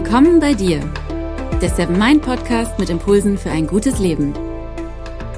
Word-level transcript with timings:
Willkommen 0.00 0.38
bei 0.38 0.54
dir, 0.54 0.78
der 1.60 1.70
Seven 1.70 1.98
Mind 1.98 2.22
Podcast 2.22 2.78
mit 2.78 2.88
Impulsen 2.88 3.36
für 3.36 3.50
ein 3.50 3.66
gutes 3.66 3.98
Leben. 3.98 4.32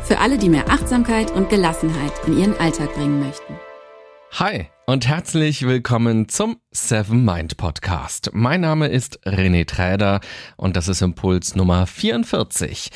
Für 0.04 0.18
alle, 0.18 0.36
die 0.36 0.50
mehr 0.50 0.68
Achtsamkeit 0.68 1.30
und 1.30 1.48
Gelassenheit 1.48 2.12
in 2.26 2.38
ihren 2.38 2.54
Alltag 2.58 2.93
bringen 2.93 3.20
möchten. 3.20 3.54
Hi 4.32 4.66
und 4.84 5.08
herzlich 5.08 5.66
willkommen 5.66 6.29
zum 6.29 6.61
Seven 6.72 7.25
Mind 7.25 7.57
Podcast. 7.57 8.32
Mein 8.34 8.61
Name 8.61 8.88
ist 8.88 9.26
René 9.26 9.66
Träder 9.66 10.20
und 10.58 10.77
das 10.77 10.88
ist 10.88 11.00
Impuls 11.00 11.56
Nummer 11.56 11.86
44. 11.86 12.90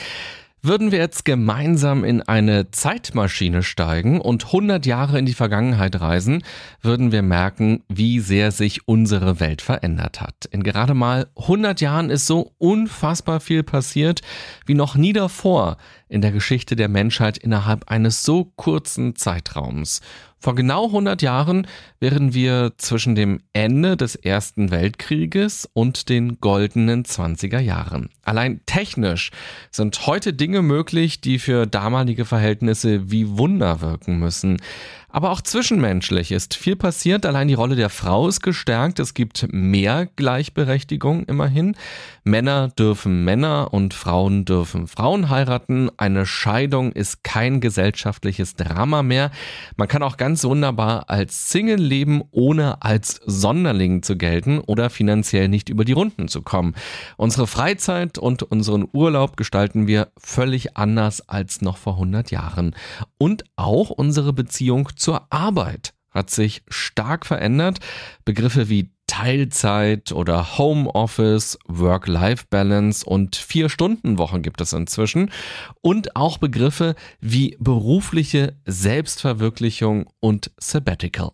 Würden 0.67 0.93
wir 0.93 0.99
jetzt 0.99 1.27
gemeinsam 1.27 2.05
in 2.05 2.23
eine 2.23 2.71
Zeitmaschine 2.71 3.63
steigen 3.63 4.19
und 4.19 4.47
100 4.47 4.87
Jahre 4.87 5.19
in 5.19 5.27
die 5.27 5.35
Vergangenheit 5.35 6.01
reisen, 6.01 6.43
würden 6.81 7.13
wir 7.13 7.21
merken, 7.21 7.83
wie 7.91 8.19
sehr 8.19 8.51
sich 8.51 8.89
unsere 8.89 9.41
Welt 9.41 9.61
verändert 9.61 10.23
hat. 10.23 10.47
In 10.51 10.63
gerade 10.63 10.95
mal 10.95 11.27
100 11.37 11.83
Jahren 11.83 12.09
ist 12.09 12.27
so 12.27 12.53
unfassbar 12.57 13.41
viel 13.41 13.63
passiert 13.63 14.23
wie 14.65 14.73
noch 14.73 14.95
nie 14.95 15.13
davor 15.13 15.77
in 16.09 16.23
der 16.23 16.33
Geschichte 16.33 16.77
der 16.77 16.89
Menschheit 16.89 17.37
innerhalb 17.37 17.91
eines 17.91 18.23
so 18.23 18.47
kurzen 18.57 19.17
Zeitraums. 19.17 20.01
Vor 20.45 20.55
genau 20.55 20.84
100 20.89 21.23
Jahren 21.23 21.66
wären 22.01 22.34
wir 22.34 22.75
zwischen 22.77 23.15
dem 23.15 23.41
Ende 23.55 23.97
des 23.97 24.15
Ersten 24.15 24.70
Weltkrieges 24.70 25.67
und 25.73 26.11
den 26.11 26.39
goldenen 26.39 27.05
20er 27.05 27.61
Jahren. 27.61 28.11
Allein 28.25 28.61
technisch 28.67 29.30
sind 29.70 30.07
heute 30.07 30.34
Dinge 30.34 30.61
möglich, 30.61 31.23
die 31.23 31.39
für 31.39 31.67
damalige 31.67 32.27
Verhältnisse 32.27 33.11
wie 33.11 33.39
Wunder 33.39 33.81
wirken 33.81 34.19
müssen. 34.19 34.59
Aber 35.15 35.31
auch 35.31 35.41
zwischenmenschlich 35.41 36.33
ist 36.33 36.55
viel 36.55 36.75
passiert. 36.75 37.25
Allein 37.25 37.47
die 37.47 37.55
Rolle 37.55 37.77
der 37.77 37.89
Frau 37.89 38.27
ist 38.27 38.41
gestärkt. 38.41 38.98
Es 38.98 39.15
gibt 39.15 39.47
mehr 39.53 40.06
Gleichberechtigung 40.17 41.23
immerhin. 41.27 41.77
Männer 42.25 42.71
dürfen 42.77 43.23
Männer 43.23 43.73
und 43.73 43.95
Frauen 43.95 44.45
dürfen 44.45 44.89
Frauen 44.89 45.31
heiraten. 45.31 45.89
Eine 45.98 46.27
Scheidung 46.27 46.91
ist 46.91 47.23
kein 47.23 47.61
gesellschaftliches 47.61 48.56
Drama 48.56 49.05
mehr. 49.05 49.31
Man 49.77 49.87
kann 49.87 50.03
auch 50.03 50.17
ganz 50.17 50.43
wunderbar 50.43 51.09
als 51.09 51.49
Single 51.49 51.81
leben, 51.81 52.25
ohne 52.33 52.83
als 52.83 53.21
Sonderling 53.25 54.03
zu 54.03 54.17
gelten 54.17 54.59
oder 54.59 54.91
finanziell 54.91 55.49
nicht 55.49 55.69
über 55.69 55.84
die 55.84 55.93
Runden 55.93 56.27
zu 56.27 56.43
kommen. 56.43 56.75
Unsere 57.17 57.47
Freizeit 57.47 58.19
und 58.19 58.43
unseren 58.43 58.89
Urlaub 58.93 59.37
gestalten 59.37 59.87
wir 59.87 60.09
völlig 60.17 60.77
anders 60.77 61.28
als 61.28 61.61
noch 61.61 61.77
vor 61.77 61.93
100 61.93 62.33
Jahren. 62.33 62.75
Und 63.17 63.45
auch 63.55 63.91
unsere 63.91 64.33
Beziehung 64.33 64.89
zur 65.05 65.30
Arbeit 65.30 65.92
hat 66.08 66.30
sich 66.30 66.62
stark 66.66 67.27
verändert. 67.27 67.78
Begriffe 68.24 68.70
wie 68.70 68.91
Teilzeit 69.06 70.12
oder 70.12 70.56
Homeoffice, 70.56 71.58
Work-Life-Balance 71.66 73.05
und 73.05 73.36
Vier-Stunden-Wochen 73.36 74.41
gibt 74.41 74.62
es 74.62 74.72
inzwischen. 74.72 75.30
Und 75.82 76.16
auch 76.16 76.38
Begriffe 76.38 76.94
wie 77.20 77.55
berufliche 77.60 78.56
Selbstverwirklichung 78.64 80.08
und 80.20 80.52
Sabbatical. 80.56 81.32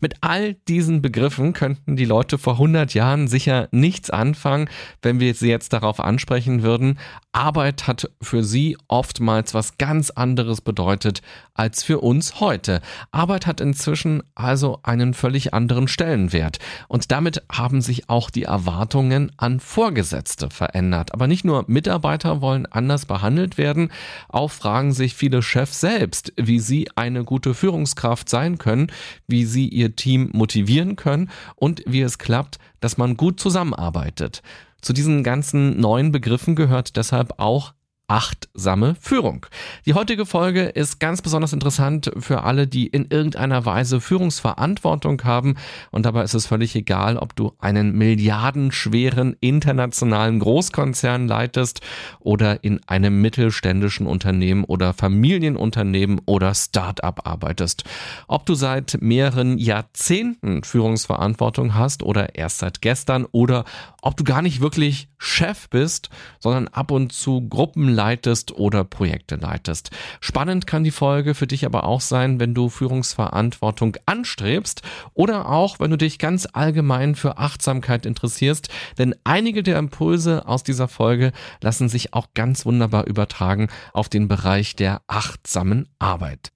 Mit 0.00 0.16
all 0.20 0.54
diesen 0.54 1.02
Begriffen 1.02 1.52
könnten 1.52 1.96
die 1.96 2.04
Leute 2.04 2.38
vor 2.38 2.54
100 2.54 2.94
Jahren 2.94 3.28
sicher 3.28 3.68
nichts 3.70 4.10
anfangen, 4.10 4.68
wenn 5.02 5.20
wir 5.20 5.34
sie 5.34 5.48
jetzt 5.48 5.72
darauf 5.72 6.00
ansprechen 6.00 6.62
würden. 6.62 6.98
Arbeit 7.32 7.86
hat 7.86 8.10
für 8.20 8.44
sie 8.44 8.76
oftmals 8.88 9.54
was 9.54 9.78
ganz 9.78 10.10
anderes 10.10 10.60
bedeutet 10.60 11.22
als 11.58 11.82
für 11.82 12.00
uns 12.00 12.40
heute. 12.40 12.80
Arbeit 13.10 13.46
hat 13.46 13.60
inzwischen 13.60 14.22
also 14.34 14.78
einen 14.84 15.12
völlig 15.12 15.52
anderen 15.52 15.88
Stellenwert. 15.88 16.58
Und 16.86 17.10
damit 17.10 17.42
haben 17.50 17.80
sich 17.80 18.08
auch 18.08 18.30
die 18.30 18.44
Erwartungen 18.44 19.32
an 19.36 19.60
Vorgesetzte 19.60 20.50
verändert. 20.50 21.12
Aber 21.12 21.26
nicht 21.26 21.44
nur 21.44 21.64
Mitarbeiter 21.66 22.40
wollen 22.40 22.66
anders 22.66 23.06
behandelt 23.06 23.58
werden, 23.58 23.90
auch 24.28 24.50
fragen 24.50 24.92
sich 24.92 25.14
viele 25.14 25.42
Chefs 25.42 25.80
selbst, 25.80 26.32
wie 26.36 26.60
sie 26.60 26.88
eine 26.94 27.24
gute 27.24 27.54
Führungskraft 27.54 28.28
sein 28.28 28.58
können, 28.58 28.92
wie 29.26 29.44
sie 29.44 29.68
ihr 29.68 29.96
Team 29.96 30.30
motivieren 30.32 30.96
können 30.96 31.30
und 31.56 31.82
wie 31.86 32.02
es 32.02 32.18
klappt, 32.18 32.58
dass 32.80 32.98
man 32.98 33.16
gut 33.16 33.40
zusammenarbeitet. 33.40 34.42
Zu 34.80 34.92
diesen 34.92 35.24
ganzen 35.24 35.80
neuen 35.80 36.12
Begriffen 36.12 36.54
gehört 36.54 36.96
deshalb 36.96 37.34
auch 37.38 37.72
achtsame 38.08 38.96
Führung. 38.98 39.46
Die 39.84 39.92
heutige 39.92 40.24
Folge 40.24 40.62
ist 40.62 40.98
ganz 40.98 41.20
besonders 41.20 41.52
interessant 41.52 42.10
für 42.18 42.42
alle, 42.42 42.66
die 42.66 42.86
in 42.86 43.06
irgendeiner 43.10 43.66
Weise 43.66 44.00
Führungsverantwortung 44.00 45.22
haben. 45.24 45.56
Und 45.90 46.06
dabei 46.06 46.22
ist 46.22 46.34
es 46.34 46.46
völlig 46.46 46.74
egal, 46.74 47.18
ob 47.18 47.36
du 47.36 47.52
einen 47.58 47.96
milliardenschweren 47.96 49.36
internationalen 49.40 50.38
Großkonzern 50.38 51.28
leitest 51.28 51.82
oder 52.18 52.64
in 52.64 52.80
einem 52.88 53.20
mittelständischen 53.20 54.06
Unternehmen 54.06 54.64
oder 54.64 54.94
Familienunternehmen 54.94 56.22
oder 56.24 56.54
Start-up 56.54 57.26
arbeitest. 57.26 57.84
Ob 58.26 58.46
du 58.46 58.54
seit 58.54 59.02
mehreren 59.02 59.58
Jahrzehnten 59.58 60.64
Führungsverantwortung 60.64 61.74
hast 61.74 62.02
oder 62.02 62.36
erst 62.36 62.60
seit 62.60 62.80
gestern 62.80 63.26
oder 63.32 63.66
ob 64.00 64.16
du 64.16 64.24
gar 64.24 64.40
nicht 64.40 64.62
wirklich 64.62 65.08
Chef 65.18 65.68
bist, 65.68 66.08
sondern 66.38 66.68
ab 66.68 66.90
und 66.90 67.12
zu 67.12 67.46
Gruppen 67.48 67.97
leitest 67.98 68.52
oder 68.52 68.84
Projekte 68.84 69.34
leitest. 69.34 69.90
Spannend 70.20 70.68
kann 70.68 70.84
die 70.84 70.92
Folge 70.92 71.34
für 71.34 71.48
dich 71.48 71.66
aber 71.66 71.82
auch 71.82 72.00
sein, 72.00 72.38
wenn 72.38 72.54
du 72.54 72.68
Führungsverantwortung 72.68 73.96
anstrebst 74.06 74.82
oder 75.14 75.48
auch, 75.48 75.80
wenn 75.80 75.90
du 75.90 75.98
dich 75.98 76.20
ganz 76.20 76.46
allgemein 76.52 77.16
für 77.16 77.38
Achtsamkeit 77.38 78.06
interessierst, 78.06 78.68
denn 78.98 79.16
einige 79.24 79.64
der 79.64 79.80
Impulse 79.80 80.46
aus 80.46 80.62
dieser 80.62 80.86
Folge 80.86 81.32
lassen 81.60 81.88
sich 81.88 82.14
auch 82.14 82.28
ganz 82.34 82.64
wunderbar 82.64 83.08
übertragen 83.08 83.68
auf 83.92 84.08
den 84.08 84.28
Bereich 84.28 84.76
der 84.76 85.02
achtsamen 85.08 85.88
Arbeit. 85.98 86.52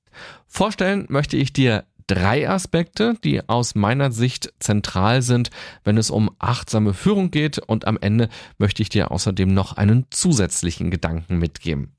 Vorstellen 0.47 1.07
möchte 1.09 1.37
ich 1.37 1.53
dir 1.53 1.87
drei 2.07 2.49
Aspekte, 2.49 3.15
die 3.25 3.49
aus 3.49 3.75
meiner 3.75 4.13
Sicht 4.13 4.53
zentral 4.59 5.23
sind, 5.23 5.51
wenn 5.85 5.99
es 5.99 6.11
um 6.11 6.31
achtsame 6.39 6.95
Führung 6.95 7.31
geht 7.31 7.59
und 7.59 7.87
am 7.87 7.99
Ende 8.01 8.29
möchte 8.59 8.83
ich 8.83 8.89
dir 8.89 9.11
außerdem 9.11 9.53
noch 9.53 9.77
einen 9.77 10.07
zusätzlichen 10.11 10.91
Gedanken 10.91 11.39
mitgeben. 11.39 11.97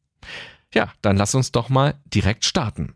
Ja, 0.73 0.91
dann 1.01 1.17
lass 1.17 1.35
uns 1.35 1.51
doch 1.51 1.69
mal 1.69 1.95
direkt 2.05 2.45
starten. 2.45 2.95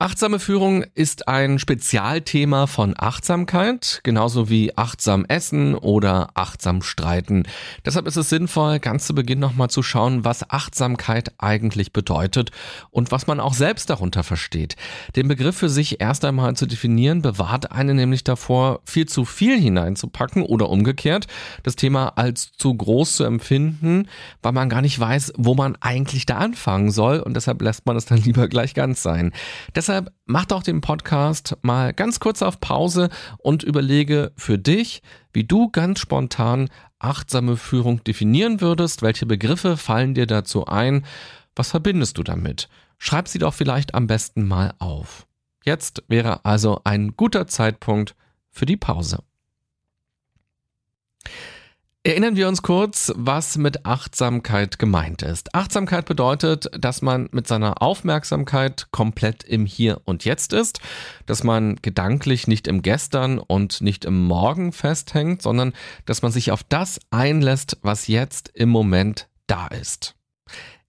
Achtsame 0.00 0.40
Führung 0.40 0.84
ist 0.96 1.28
ein 1.28 1.60
Spezialthema 1.60 2.66
von 2.66 2.94
Achtsamkeit, 2.98 4.00
genauso 4.02 4.50
wie 4.50 4.76
achtsam 4.76 5.24
essen 5.28 5.76
oder 5.76 6.30
achtsam 6.34 6.82
streiten. 6.82 7.44
Deshalb 7.86 8.08
ist 8.08 8.16
es 8.16 8.28
sinnvoll, 8.28 8.80
ganz 8.80 9.06
zu 9.06 9.14
Beginn 9.14 9.38
nochmal 9.38 9.70
zu 9.70 9.84
schauen, 9.84 10.24
was 10.24 10.50
Achtsamkeit 10.50 11.32
eigentlich 11.38 11.92
bedeutet 11.92 12.50
und 12.90 13.12
was 13.12 13.28
man 13.28 13.38
auch 13.38 13.54
selbst 13.54 13.88
darunter 13.88 14.24
versteht. 14.24 14.74
Den 15.14 15.28
Begriff 15.28 15.56
für 15.56 15.68
sich 15.68 16.00
erst 16.00 16.24
einmal 16.24 16.56
zu 16.56 16.66
definieren, 16.66 17.22
bewahrt 17.22 17.70
einen 17.70 17.94
nämlich 17.94 18.24
davor, 18.24 18.80
viel 18.84 19.06
zu 19.06 19.24
viel 19.24 19.60
hineinzupacken 19.60 20.42
oder 20.42 20.70
umgekehrt, 20.70 21.28
das 21.62 21.76
Thema 21.76 22.08
als 22.16 22.50
zu 22.58 22.74
groß 22.74 23.14
zu 23.14 23.22
empfinden, 23.22 24.08
weil 24.42 24.52
man 24.52 24.68
gar 24.68 24.82
nicht 24.82 24.98
weiß, 24.98 25.34
wo 25.36 25.54
man 25.54 25.76
eigentlich 25.80 26.26
da 26.26 26.38
anfangen 26.38 26.90
soll 26.90 27.20
und 27.20 27.34
deshalb 27.34 27.62
lässt 27.62 27.86
man 27.86 27.96
es 27.96 28.06
dann 28.06 28.18
lieber 28.24 28.48
gleich 28.48 28.74
ganz 28.74 29.00
sein. 29.00 29.32
Deshalb 29.84 30.14
mach 30.24 30.46
doch 30.46 30.62
den 30.62 30.80
Podcast 30.80 31.58
mal 31.60 31.92
ganz 31.92 32.18
kurz 32.18 32.40
auf 32.40 32.58
Pause 32.58 33.10
und 33.36 33.62
überlege 33.62 34.32
für 34.34 34.56
dich, 34.56 35.02
wie 35.34 35.44
du 35.44 35.68
ganz 35.68 36.00
spontan 36.00 36.70
achtsame 36.98 37.58
Führung 37.58 38.02
definieren 38.02 38.62
würdest. 38.62 39.02
Welche 39.02 39.26
Begriffe 39.26 39.76
fallen 39.76 40.14
dir 40.14 40.26
dazu 40.26 40.64
ein? 40.64 41.04
Was 41.54 41.72
verbindest 41.72 42.16
du 42.16 42.22
damit? 42.22 42.70
Schreib 42.96 43.28
sie 43.28 43.38
doch 43.38 43.52
vielleicht 43.52 43.94
am 43.94 44.06
besten 44.06 44.48
mal 44.48 44.72
auf. 44.78 45.26
Jetzt 45.66 46.02
wäre 46.08 46.46
also 46.46 46.80
ein 46.84 47.14
guter 47.14 47.46
Zeitpunkt 47.46 48.16
für 48.48 48.64
die 48.64 48.78
Pause. 48.78 49.18
Erinnern 52.06 52.36
wir 52.36 52.48
uns 52.48 52.60
kurz, 52.60 53.14
was 53.16 53.56
mit 53.56 53.86
Achtsamkeit 53.86 54.78
gemeint 54.78 55.22
ist. 55.22 55.54
Achtsamkeit 55.54 56.04
bedeutet, 56.04 56.68
dass 56.78 57.00
man 57.00 57.30
mit 57.32 57.46
seiner 57.48 57.80
Aufmerksamkeit 57.80 58.88
komplett 58.90 59.42
im 59.42 59.64
Hier 59.64 60.02
und 60.04 60.26
Jetzt 60.26 60.52
ist, 60.52 60.80
dass 61.24 61.44
man 61.44 61.76
gedanklich 61.80 62.46
nicht 62.46 62.68
im 62.68 62.82
Gestern 62.82 63.38
und 63.38 63.80
nicht 63.80 64.04
im 64.04 64.22
Morgen 64.22 64.72
festhängt, 64.72 65.40
sondern 65.40 65.72
dass 66.04 66.20
man 66.20 66.30
sich 66.30 66.50
auf 66.52 66.62
das 66.62 67.00
einlässt, 67.10 67.78
was 67.80 68.06
jetzt 68.06 68.50
im 68.52 68.68
Moment 68.68 69.26
da 69.46 69.68
ist. 69.68 70.14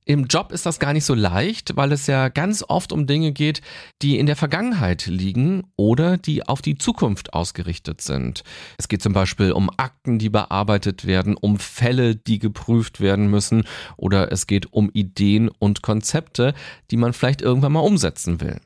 Im 0.08 0.26
Job 0.26 0.52
ist 0.52 0.68
das 0.68 0.78
gar 0.78 0.94
nicht 0.94 1.04
so 1.04 1.16
leicht, 1.16 1.76
weil 1.78 1.92
es 1.92 2.06
ja 2.06 2.30
ganz 2.30 2.64
oft 2.68 2.92
um 2.92 3.08
Dinge 3.08 3.32
geht, 3.32 3.62
die 4.04 4.20
in 4.20 4.28
der 4.28 4.36
Vergangenheit 4.36 5.08
liegen 5.08 5.64
oder 5.78 6.18
die 6.18 6.48
auf 6.48 6.62
die 6.62 6.78
Zukunft 6.78 7.34
ausgerichtet 7.34 8.02
sind. 8.02 8.44
Es 8.78 8.88
geht 8.88 9.02
zum 9.02 9.14
Beispiel 9.14 9.52
um 9.52 9.72
Akten, 9.78 10.20
die 10.20 10.30
bearbeitet 10.30 11.08
werden, 11.08 11.36
um 11.36 11.58
Fälle, 11.58 12.16
die 12.16 12.38
geprüft 12.38 13.00
werden 13.00 13.32
müssen 13.32 13.64
oder 13.98 14.32
es 14.32 14.46
geht 14.46 14.72
um 14.72 14.92
Ideen 14.94 15.50
und 15.50 15.82
Konzepte, 15.82 16.54
die 16.92 16.98
man 16.98 17.14
vielleicht 17.14 17.42
irgendwann 17.42 17.74
mal 17.74 17.80
umsetzen 17.80 18.42
will. 18.42 18.62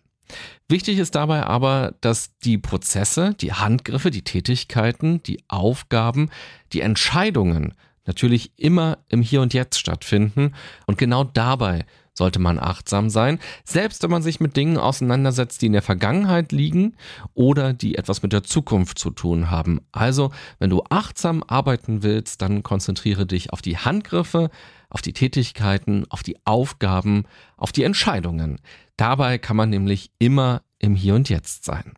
Wichtig 0.68 1.00
ist 1.00 1.16
dabei 1.16 1.44
aber, 1.44 1.96
dass 2.02 2.38
die 2.40 2.58
Prozesse, 2.58 3.34
die 3.40 3.54
Handgriffe, 3.54 4.12
die 4.12 4.24
Tätigkeiten, 4.24 5.24
die 5.24 5.42
Aufgaben, 5.48 6.30
die 6.74 6.82
Entscheidungen 6.82 7.74
natürlich 8.10 8.52
immer 8.58 8.98
im 9.08 9.22
Hier 9.22 9.42
und 9.42 9.54
Jetzt 9.54 9.80
stattfinden 9.80 10.56
und 10.88 10.98
genau 10.98 11.24
dabei 11.24 11.86
sollte 12.16 12.40
man 12.40 12.60
achtsam 12.60 13.10
sein, 13.10 13.40
selbst 13.64 14.04
wenn 14.04 14.10
man 14.10 14.24
sich 14.24 14.40
mit 14.40 14.58
Dingen 14.58 14.78
auseinandersetzt, 14.78 15.62
die 15.62 15.68
in 15.68 15.74
der 15.74 15.84
Vergangenheit 15.84 16.52
liegen 16.52 16.96
oder 17.34 17.72
die 17.72 17.96
etwas 17.96 18.24
mit 18.24 18.34
der 18.34 18.44
Zukunft 18.44 18.98
zu 18.98 19.12
tun 19.12 19.52
haben. 19.52 19.80
Also, 19.94 20.32
wenn 20.58 20.72
du 20.72 20.84
achtsam 20.90 21.44
arbeiten 21.48 22.02
willst, 22.04 22.42
dann 22.42 22.64
konzentriere 22.64 23.28
dich 23.28 23.54
auf 23.54 23.62
die 23.62 23.78
Handgriffe, 23.78 24.50
auf 24.90 25.02
die 25.02 25.14
Tätigkeiten, 25.14 26.06
auf 26.10 26.24
die 26.24 26.38
Aufgaben, 26.46 27.24
auf 27.58 27.72
die 27.72 27.84
Entscheidungen. 27.84 28.60
Dabei 28.98 29.38
kann 29.38 29.56
man 29.56 29.70
nämlich 29.70 30.12
immer 30.18 30.64
im 30.80 30.96
Hier 30.96 31.14
und 31.14 31.30
Jetzt 31.30 31.64
sein. 31.64 31.94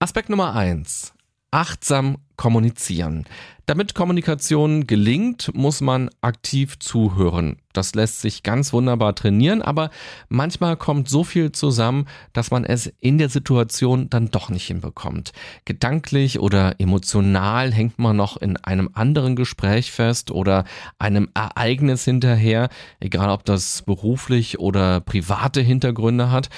Aspekt 0.00 0.30
Nummer 0.30 0.54
eins: 0.54 1.12
Achtsam 1.50 2.16
kommunizieren. 2.40 3.26
Damit 3.66 3.94
Kommunikation 3.94 4.86
gelingt, 4.86 5.54
muss 5.54 5.82
man 5.82 6.08
aktiv 6.22 6.78
zuhören. 6.78 7.58
Das 7.74 7.94
lässt 7.94 8.22
sich 8.22 8.42
ganz 8.42 8.72
wunderbar 8.72 9.14
trainieren, 9.14 9.60
aber 9.60 9.90
manchmal 10.30 10.78
kommt 10.78 11.10
so 11.10 11.22
viel 11.22 11.52
zusammen, 11.52 12.06
dass 12.32 12.50
man 12.50 12.64
es 12.64 12.86
in 12.98 13.18
der 13.18 13.28
Situation 13.28 14.08
dann 14.08 14.30
doch 14.30 14.48
nicht 14.48 14.66
hinbekommt. 14.66 15.32
Gedanklich 15.66 16.40
oder 16.40 16.80
emotional 16.80 17.72
hängt 17.74 17.98
man 17.98 18.16
noch 18.16 18.38
in 18.38 18.56
einem 18.56 18.88
anderen 18.94 19.36
Gespräch 19.36 19.92
fest 19.92 20.30
oder 20.30 20.64
einem 20.98 21.28
Ereignis 21.34 22.06
hinterher, 22.06 22.70
egal 23.00 23.28
ob 23.28 23.44
das 23.44 23.82
beruflich 23.82 24.58
oder 24.58 25.00
private 25.00 25.60
Hintergründe 25.60 26.30
hat. 26.30 26.48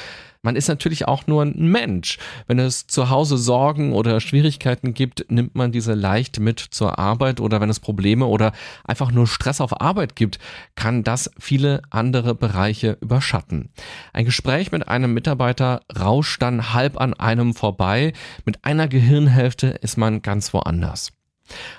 Man 0.44 0.56
ist 0.56 0.66
natürlich 0.66 1.06
auch 1.06 1.28
nur 1.28 1.42
ein 1.42 1.54
Mensch. 1.56 2.18
Wenn 2.48 2.58
es 2.58 2.88
zu 2.88 3.10
Hause 3.10 3.38
Sorgen 3.38 3.92
oder 3.92 4.20
Schwierigkeiten 4.20 4.92
gibt, 4.92 5.30
nimmt 5.30 5.54
man 5.54 5.70
diese 5.70 5.94
leicht 5.94 6.40
mit 6.40 6.58
zur 6.58 6.98
Arbeit 6.98 7.38
oder 7.40 7.60
wenn 7.60 7.70
es 7.70 7.78
Probleme 7.78 8.26
oder 8.26 8.52
einfach 8.84 9.12
nur 9.12 9.28
Stress 9.28 9.60
auf 9.60 9.80
Arbeit 9.80 10.16
gibt, 10.16 10.40
kann 10.74 11.04
das 11.04 11.30
viele 11.38 11.82
andere 11.90 12.34
Bereiche 12.34 12.98
überschatten. 13.00 13.70
Ein 14.12 14.24
Gespräch 14.24 14.72
mit 14.72 14.88
einem 14.88 15.14
Mitarbeiter 15.14 15.82
rauscht 15.96 16.42
dann 16.42 16.74
halb 16.74 17.00
an 17.00 17.14
einem 17.14 17.54
vorbei. 17.54 18.12
Mit 18.44 18.64
einer 18.64 18.88
Gehirnhälfte 18.88 19.68
ist 19.68 19.96
man 19.96 20.22
ganz 20.22 20.52
woanders. 20.52 21.12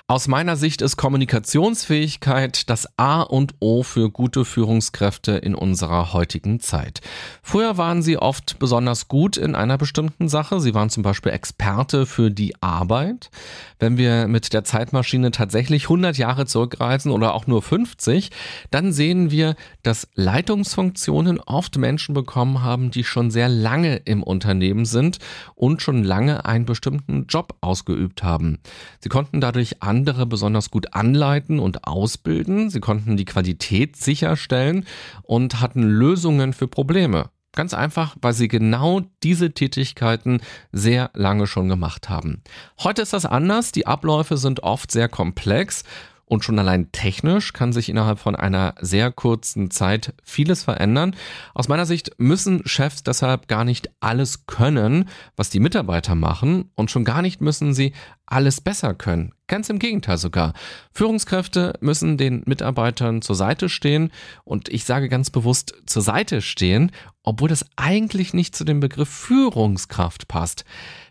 Aus 0.06 0.28
meiner 0.28 0.56
Sicht 0.56 0.82
ist 0.82 0.96
Kommunikationsfähigkeit 0.96 2.68
das 2.68 2.86
A 2.98 3.22
und 3.22 3.54
O 3.60 3.82
für 3.82 4.10
gute 4.10 4.44
Führungskräfte 4.44 5.32
in 5.32 5.54
unserer 5.54 6.12
heutigen 6.12 6.60
Zeit. 6.60 7.00
Früher 7.42 7.78
waren 7.78 8.02
sie 8.02 8.18
oft 8.18 8.58
besonders 8.58 9.08
gut 9.08 9.36
in 9.36 9.54
einer 9.54 9.78
bestimmten 9.78 10.28
Sache. 10.28 10.60
Sie 10.60 10.74
waren 10.74 10.90
zum 10.90 11.02
Beispiel 11.02 11.32
Experte 11.32 12.06
für 12.06 12.30
die 12.30 12.54
Arbeit. 12.62 13.30
Wenn 13.78 13.96
wir 13.96 14.28
mit 14.28 14.52
der 14.52 14.64
Zeitmaschine 14.64 15.30
tatsächlich 15.30 15.84
100 15.84 16.16
Jahre 16.16 16.46
zurückreisen 16.46 17.10
oder 17.10 17.34
auch 17.34 17.46
nur 17.46 17.62
50, 17.62 18.30
dann 18.70 18.92
sehen 18.92 19.30
wir, 19.30 19.56
dass 19.82 20.08
Leitungsfunktionen 20.14 21.40
oft 21.40 21.76
Menschen 21.76 22.14
bekommen 22.14 22.62
haben, 22.62 22.90
die 22.90 23.04
schon 23.04 23.30
sehr 23.30 23.48
lange 23.48 23.96
im 23.96 24.22
Unternehmen 24.22 24.84
sind 24.84 25.18
und 25.54 25.82
schon 25.82 26.04
lange 26.04 26.44
einen 26.44 26.66
bestimmten 26.66 27.26
Job 27.26 27.54
ausgeübt 27.60 28.22
haben. 28.22 28.58
Sie 29.00 29.08
konnten 29.08 29.40
dadurch 29.40 29.63
dadurch 29.64 29.82
andere 29.82 30.26
besonders 30.26 30.70
gut 30.70 30.94
anleiten 30.94 31.58
und 31.58 31.86
ausbilden. 31.86 32.70
Sie 32.70 32.80
konnten 32.80 33.16
die 33.16 33.24
Qualität 33.24 33.96
sicherstellen 33.96 34.84
und 35.22 35.60
hatten 35.60 35.82
Lösungen 35.82 36.52
für 36.52 36.68
Probleme. 36.68 37.30
Ganz 37.52 37.72
einfach, 37.72 38.16
weil 38.20 38.32
sie 38.32 38.48
genau 38.48 39.02
diese 39.22 39.52
Tätigkeiten 39.52 40.40
sehr 40.72 41.10
lange 41.14 41.46
schon 41.46 41.68
gemacht 41.68 42.08
haben. 42.08 42.42
Heute 42.80 43.02
ist 43.02 43.12
das 43.12 43.26
anders. 43.26 43.70
Die 43.70 43.86
Abläufe 43.86 44.36
sind 44.36 44.64
oft 44.64 44.90
sehr 44.90 45.08
komplex 45.08 45.84
und 46.26 46.44
schon 46.44 46.58
allein 46.58 46.90
technisch 46.92 47.52
kann 47.52 47.72
sich 47.72 47.88
innerhalb 47.88 48.18
von 48.18 48.36
einer 48.36 48.74
sehr 48.80 49.12
kurzen 49.12 49.70
Zeit 49.70 50.14
vieles 50.22 50.62
verändern. 50.62 51.14
Aus 51.54 51.68
meiner 51.68 51.86
Sicht 51.86 52.12
müssen 52.18 52.62
Chefs 52.66 53.02
deshalb 53.02 53.48
gar 53.48 53.64
nicht 53.64 53.90
alles 54.00 54.46
können, 54.46 55.08
was 55.36 55.50
die 55.50 55.60
Mitarbeiter 55.60 56.14
machen 56.14 56.70
und 56.74 56.90
schon 56.90 57.04
gar 57.04 57.22
nicht 57.22 57.40
müssen 57.40 57.74
sie 57.74 57.92
alles 58.26 58.60
besser 58.60 58.94
können. 58.94 59.32
Ganz 59.46 59.68
im 59.68 59.78
Gegenteil 59.78 60.16
sogar. 60.16 60.54
Führungskräfte 60.92 61.74
müssen 61.80 62.16
den 62.16 62.42
Mitarbeitern 62.46 63.20
zur 63.20 63.36
Seite 63.36 63.68
stehen 63.68 64.10
und 64.44 64.70
ich 64.70 64.84
sage 64.84 65.10
ganz 65.10 65.28
bewusst 65.28 65.74
zur 65.84 66.00
Seite 66.02 66.40
stehen, 66.40 66.90
obwohl 67.22 67.48
das 67.50 67.66
eigentlich 67.76 68.32
nicht 68.32 68.56
zu 68.56 68.64
dem 68.64 68.80
Begriff 68.80 69.10
Führungskraft 69.10 70.28
passt. 70.28 70.64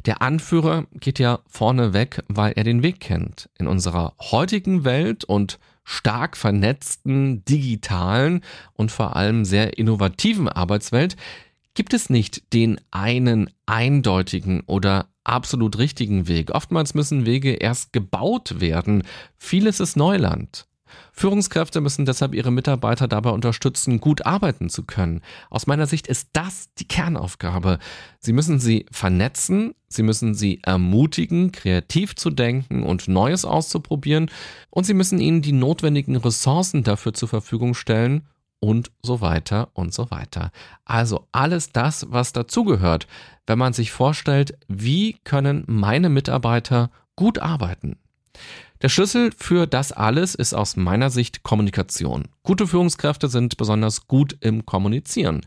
Der 0.06 0.22
Anführer 0.22 0.86
geht 1.00 1.20
ja 1.20 1.40
vorne 1.48 1.94
weg, 1.94 2.24
weil 2.28 2.54
er 2.54 2.64
den 2.64 2.84
Weg 2.84 3.00
kennt. 3.00 3.50
In 3.58 3.68
unserer 3.68 4.14
heutigen 4.20 4.84
Welt 4.84 5.24
und 5.24 5.60
stark 5.84 6.38
vernetzten, 6.38 7.44
digitalen 7.46 8.42
und 8.74 8.92
vor 8.92 9.16
allem 9.16 9.46
sehr 9.46 9.78
innovativen 9.78 10.48
Arbeitswelt 10.50 11.16
gibt 11.74 11.94
es 11.94 12.10
nicht 12.10 12.54
den 12.54 12.80
einen 12.92 13.50
eindeutigen 13.66 14.62
oder 14.68 15.08
absolut 15.24 15.78
richtigen 15.78 16.28
Weg. 16.28 16.52
Oftmals 16.52 16.94
müssen 16.94 17.26
Wege 17.26 17.54
erst 17.54 17.94
gebaut 17.94 18.60
werden. 18.60 19.04
Vieles 19.38 19.80
ist 19.80 19.96
Neuland. 19.96 20.68
Führungskräfte 21.12 21.82
müssen 21.82 22.06
deshalb 22.06 22.34
ihre 22.34 22.52
Mitarbeiter 22.52 23.08
dabei 23.08 23.32
unterstützen, 23.32 24.00
gut 24.00 24.26
arbeiten 24.26 24.70
zu 24.70 24.84
können. 24.84 25.22
Aus 25.50 25.68
meiner 25.68 25.88
Sicht 25.88 26.08
ist 26.08 26.30
das 26.34 26.74
die 26.80 26.88
Kernaufgabe. 26.88 27.80
Sie 28.20 28.34
müssen 28.34 28.60
sie 28.60 28.86
vernetzen, 28.92 29.76
sie 29.88 30.04
müssen 30.04 30.34
sie 30.34 30.60
ermutigen, 30.64 31.52
kreativ 31.52 32.16
zu 32.16 32.30
denken 32.30 32.84
und 32.84 33.08
Neues 33.08 33.46
auszuprobieren 33.46 34.30
und 34.70 34.86
sie 34.86 34.94
müssen 34.94 35.20
ihnen 35.20 35.42
die 35.42 35.52
notwendigen 35.52 36.16
Ressourcen 36.16 36.84
dafür 36.84 37.14
zur 37.14 37.30
Verfügung 37.30 37.74
stellen 37.74 38.28
und 38.64 38.92
so 39.02 39.20
weiter 39.20 39.70
und 39.74 39.94
so 39.94 40.10
weiter. 40.10 40.52
Also 40.86 41.28
alles 41.34 41.74
das, 41.74 42.08
was 42.10 42.32
dazugehört, 42.32 43.08
wenn 43.46 43.60
man 43.60 43.74
sich 43.74 43.92
vorstellt, 43.92 44.58
wie 44.70 45.18
können 45.26 45.66
meine 45.68 46.08
Mitarbeiter 46.08 46.90
gut 47.18 47.40
arbeiten. 47.40 47.98
Der 48.84 48.90
Schlüssel 48.90 49.32
für 49.38 49.66
das 49.66 49.94
alles 49.94 50.36
ist 50.36 50.54
aus 50.54 50.76
meiner 50.76 51.10
Sicht 51.10 51.42
Kommunikation. 51.42 52.28
Gute 52.44 52.68
Führungskräfte 52.68 53.30
sind 53.30 53.56
besonders 53.56 54.08
gut 54.08 54.36
im 54.42 54.66
Kommunizieren. 54.66 55.40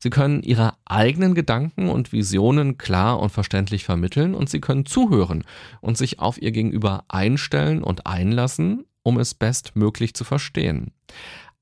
Sie 0.00 0.10
können 0.10 0.42
ihre 0.42 0.74
eigenen 0.86 1.36
Gedanken 1.36 1.88
und 1.88 2.10
Visionen 2.10 2.78
klar 2.78 3.20
und 3.20 3.30
verständlich 3.30 3.84
vermitteln 3.84 4.34
und 4.34 4.50
sie 4.50 4.60
können 4.60 4.86
zuhören 4.86 5.44
und 5.80 5.98
sich 5.98 6.18
auf 6.18 6.42
ihr 6.42 6.50
Gegenüber 6.50 7.04
einstellen 7.06 7.84
und 7.84 8.08
einlassen, 8.08 8.86
um 9.04 9.20
es 9.20 9.34
bestmöglich 9.34 10.14
zu 10.14 10.24
verstehen. 10.24 10.90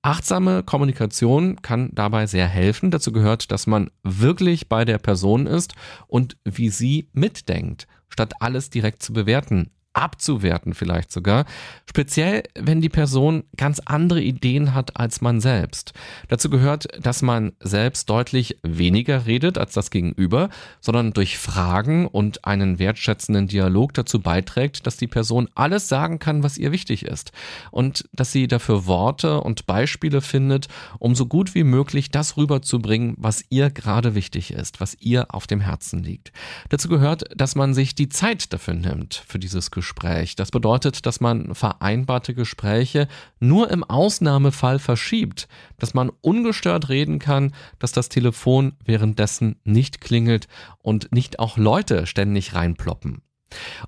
Achtsame 0.00 0.62
Kommunikation 0.62 1.60
kann 1.60 1.90
dabei 1.92 2.26
sehr 2.26 2.48
helfen. 2.48 2.90
Dazu 2.90 3.12
gehört, 3.12 3.52
dass 3.52 3.66
man 3.66 3.90
wirklich 4.02 4.70
bei 4.70 4.86
der 4.86 4.96
Person 4.96 5.46
ist 5.46 5.74
und 6.06 6.38
wie 6.46 6.70
sie 6.70 7.10
mitdenkt, 7.12 7.86
statt 8.08 8.32
alles 8.40 8.70
direkt 8.70 9.02
zu 9.02 9.12
bewerten 9.12 9.70
abzuwerten 9.92 10.74
vielleicht 10.74 11.10
sogar, 11.10 11.44
speziell 11.88 12.44
wenn 12.54 12.80
die 12.80 12.88
Person 12.88 13.44
ganz 13.56 13.80
andere 13.84 14.20
Ideen 14.20 14.74
hat 14.74 14.96
als 14.96 15.20
man 15.20 15.40
selbst. 15.40 15.92
Dazu 16.28 16.50
gehört, 16.50 16.86
dass 17.04 17.22
man 17.22 17.52
selbst 17.60 18.08
deutlich 18.08 18.58
weniger 18.62 19.26
redet 19.26 19.58
als 19.58 19.72
das 19.72 19.90
Gegenüber, 19.90 20.50
sondern 20.80 21.12
durch 21.12 21.38
Fragen 21.38 22.06
und 22.06 22.44
einen 22.44 22.78
wertschätzenden 22.78 23.48
Dialog 23.48 23.94
dazu 23.94 24.20
beiträgt, 24.20 24.86
dass 24.86 24.96
die 24.96 25.08
Person 25.08 25.48
alles 25.54 25.88
sagen 25.88 26.18
kann, 26.18 26.42
was 26.42 26.58
ihr 26.58 26.70
wichtig 26.70 27.04
ist 27.04 27.32
und 27.70 28.08
dass 28.12 28.32
sie 28.32 28.46
dafür 28.46 28.86
Worte 28.86 29.40
und 29.40 29.66
Beispiele 29.66 30.20
findet, 30.20 30.68
um 30.98 31.14
so 31.14 31.26
gut 31.26 31.54
wie 31.54 31.64
möglich 31.64 32.10
das 32.10 32.36
rüberzubringen, 32.36 33.14
was 33.18 33.44
ihr 33.50 33.70
gerade 33.70 34.14
wichtig 34.14 34.52
ist, 34.52 34.80
was 34.80 34.96
ihr 35.00 35.34
auf 35.34 35.46
dem 35.46 35.60
Herzen 35.60 36.02
liegt. 36.02 36.32
Dazu 36.68 36.88
gehört, 36.88 37.24
dass 37.36 37.56
man 37.56 37.74
sich 37.74 37.94
die 37.94 38.08
Zeit 38.08 38.52
dafür 38.52 38.74
nimmt, 38.74 39.24
für 39.26 39.38
dieses 39.38 39.70
Gespräch. 39.78 40.34
Das 40.34 40.50
bedeutet, 40.50 41.06
dass 41.06 41.20
man 41.20 41.54
vereinbarte 41.54 42.34
Gespräche 42.34 43.06
nur 43.38 43.70
im 43.70 43.84
Ausnahmefall 43.84 44.80
verschiebt, 44.80 45.46
dass 45.78 45.94
man 45.94 46.10
ungestört 46.20 46.88
reden 46.88 47.20
kann, 47.20 47.54
dass 47.78 47.92
das 47.92 48.08
Telefon 48.08 48.72
währenddessen 48.84 49.60
nicht 49.62 50.00
klingelt 50.00 50.48
und 50.78 51.12
nicht 51.12 51.38
auch 51.38 51.56
Leute 51.56 52.06
ständig 52.06 52.54
reinploppen. 52.54 53.22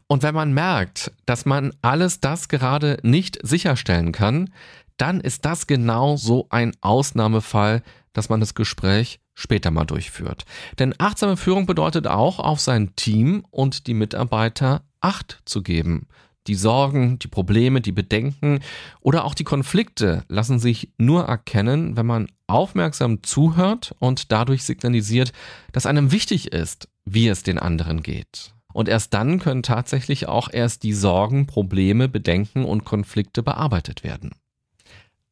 Und 0.06 0.22
wenn 0.22 0.34
man 0.34 0.54
merkt, 0.54 1.12
dass 1.26 1.44
man 1.44 1.72
alles 1.82 2.20
das 2.20 2.48
gerade 2.48 2.98
nicht 3.02 3.38
sicherstellen 3.42 4.12
kann, 4.12 4.50
dann 4.96 5.20
ist 5.20 5.44
das 5.44 5.66
genau 5.66 6.16
so 6.16 6.46
ein 6.50 6.72
Ausnahmefall, 6.82 7.82
dass 8.12 8.28
man 8.28 8.38
das 8.38 8.54
Gespräch 8.54 9.18
später 9.34 9.70
mal 9.70 9.84
durchführt. 9.84 10.44
Denn 10.78 10.94
achtsame 10.98 11.36
Führung 11.36 11.66
bedeutet 11.66 12.06
auch, 12.06 12.38
auf 12.38 12.60
sein 12.60 12.94
Team 12.96 13.44
und 13.50 13.86
die 13.86 13.94
Mitarbeiter 13.94 14.82
Acht 15.00 15.40
zu 15.44 15.62
geben. 15.62 16.08
Die 16.46 16.54
Sorgen, 16.54 17.18
die 17.18 17.28
Probleme, 17.28 17.80
die 17.80 17.92
Bedenken 17.92 18.60
oder 19.00 19.24
auch 19.24 19.34
die 19.34 19.44
Konflikte 19.44 20.24
lassen 20.28 20.58
sich 20.58 20.90
nur 20.96 21.24
erkennen, 21.24 21.96
wenn 21.96 22.06
man 22.06 22.28
aufmerksam 22.46 23.22
zuhört 23.22 23.94
und 23.98 24.32
dadurch 24.32 24.64
signalisiert, 24.64 25.32
dass 25.72 25.86
einem 25.86 26.12
wichtig 26.12 26.52
ist, 26.52 26.88
wie 27.04 27.28
es 27.28 27.42
den 27.42 27.58
anderen 27.58 28.02
geht. 28.02 28.54
Und 28.72 28.88
erst 28.88 29.14
dann 29.14 29.38
können 29.38 29.62
tatsächlich 29.62 30.28
auch 30.28 30.48
erst 30.50 30.82
die 30.82 30.92
Sorgen, 30.92 31.46
Probleme, 31.46 32.08
Bedenken 32.08 32.64
und 32.64 32.84
Konflikte 32.84 33.42
bearbeitet 33.42 34.04
werden. 34.04 34.30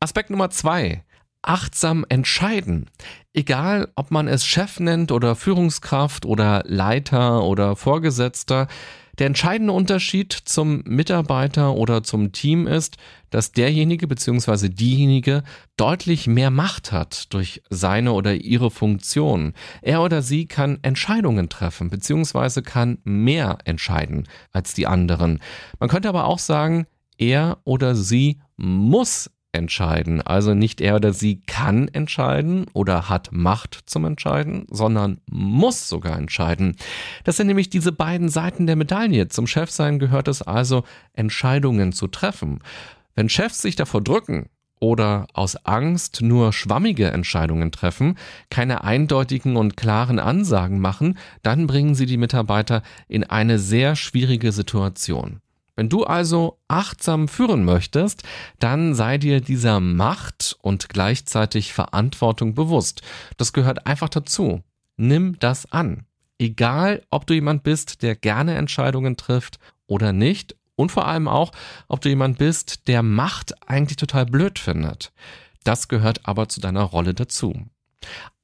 Aspekt 0.01 0.31
Nummer 0.31 0.51
zwei. 0.51 1.05
Achtsam 1.41 2.05
entscheiden. 2.09 2.91
Egal, 3.33 3.89
ob 3.95 4.11
man 4.11 4.27
es 4.27 4.45
Chef 4.45 4.81
nennt 4.81 5.13
oder 5.13 5.37
Führungskraft 5.37 6.27
oder 6.27 6.63
Leiter 6.67 7.45
oder 7.45 7.77
Vorgesetzter, 7.77 8.67
der 9.19 9.27
entscheidende 9.27 9.73
Unterschied 9.73 10.33
zum 10.33 10.83
Mitarbeiter 10.85 11.75
oder 11.75 12.03
zum 12.03 12.33
Team 12.33 12.67
ist, 12.67 12.97
dass 13.31 13.53
derjenige 13.53 14.07
bzw. 14.07 14.69
diejenige 14.69 15.43
deutlich 15.77 16.27
mehr 16.27 16.51
Macht 16.51 16.93
hat 16.93 17.33
durch 17.33 17.63
seine 17.69 18.13
oder 18.13 18.35
ihre 18.35 18.71
Funktion. 18.71 19.55
Er 19.83 20.03
oder 20.03 20.23
sie 20.23 20.47
kann 20.47 20.79
Entscheidungen 20.83 21.49
treffen 21.49 21.91
bzw. 21.91 22.63
kann 22.63 22.99
mehr 23.05 23.59
entscheiden 23.65 24.29
als 24.53 24.75
die 24.75 24.87
anderen. 24.87 25.41
Man 25.79 25.89
könnte 25.89 26.09
aber 26.09 26.25
auch 26.25 26.39
sagen, 26.39 26.87
er 27.19 27.59
oder 27.65 27.95
sie 27.95 28.39
muss 28.57 29.31
entscheiden. 29.53 30.21
Also 30.21 30.55
nicht 30.55 30.81
er 30.81 30.97
oder 30.97 31.13
sie 31.13 31.41
kann 31.41 31.89
entscheiden 31.89 32.67
oder 32.73 33.09
hat 33.09 33.31
Macht 33.33 33.81
zum 33.87 34.05
Entscheiden, 34.05 34.67
sondern 34.71 35.21
muss 35.31 35.89
sogar 35.89 36.19
entscheiden. 36.19 36.77
Das 37.25 37.37
sind 37.37 37.47
nämlich 37.47 37.71
diese 37.71 37.93
beiden 37.93 38.29
Seiten 38.29 38.67
der 38.67 38.77
Medaille. 38.77 39.29
Zum 39.29 39.47
Chefsein 39.47 39.99
gehört 39.99 40.29
es 40.29 40.43
also, 40.43 40.85
Entscheidungen 41.13 41.93
zu 41.93 42.09
treffen. 42.09 42.61
Wenn 43.15 43.29
Chefs 43.29 43.63
sich 43.63 43.77
davor 43.77 44.03
drücken, 44.03 44.49
oder 44.81 45.27
aus 45.33 45.57
Angst 45.67 46.23
nur 46.23 46.53
schwammige 46.53 47.09
Entscheidungen 47.09 47.73
treffen, 47.73 48.17
keine 48.51 48.85
eindeutigen 48.85 49.57
und 49.57 49.77
klaren 49.77 50.19
Ansagen 50.19 50.79
machen, 50.79 51.19
dann 51.43 51.67
bringen 51.67 51.95
sie 51.95 52.07
die 52.07 52.17
Mitarbeiter 52.17 52.83
in 53.09 53.25
eine 53.25 53.59
sehr 53.59 53.97
schwierige 53.97 54.53
Situation. 54.53 55.41
Wenn 55.79 55.89
du 55.89 56.03
also 56.03 56.59
achtsam 56.67 57.29
führen 57.29 57.65
möchtest, 57.65 58.25
dann 58.59 58.97
sei 58.97 59.17
dir 59.17 59.41
dieser 59.41 59.79
Macht 59.79 60.59
und 60.61 60.89
gleichzeitig 60.89 61.73
Verantwortung 61.73 62.57
bewusst. 62.57 63.03
Das 63.37 63.53
gehört 63.53 63.87
einfach 63.87 64.09
dazu. 64.09 64.65
Nimm 64.97 65.39
das 65.39 65.71
an. 65.71 66.05
Egal, 66.37 67.05
ob 67.11 67.29
du 67.29 67.35
jemand 67.35 67.63
bist, 67.63 68.03
der 68.03 68.17
gerne 68.17 68.57
Entscheidungen 68.57 69.17
trifft 69.17 69.61
oder 69.87 70.13
nicht 70.13 70.57
und 70.75 70.91
vor 70.91 71.07
allem 71.07 71.29
auch, 71.29 71.53
ob 71.87 72.01
du 72.01 72.09
jemand 72.09 72.39
bist, 72.39 72.89
der 72.89 73.05
Macht 73.05 73.55
eigentlich 73.69 73.99
total 73.99 74.27
blöd 74.27 74.59
findet. 74.59 75.13
Das 75.63 75.87
gehört 75.87 76.27
aber 76.27 76.49
zu 76.49 76.61
deiner 76.61 76.83
Rolle 76.83 77.15
dazu. 77.15 77.55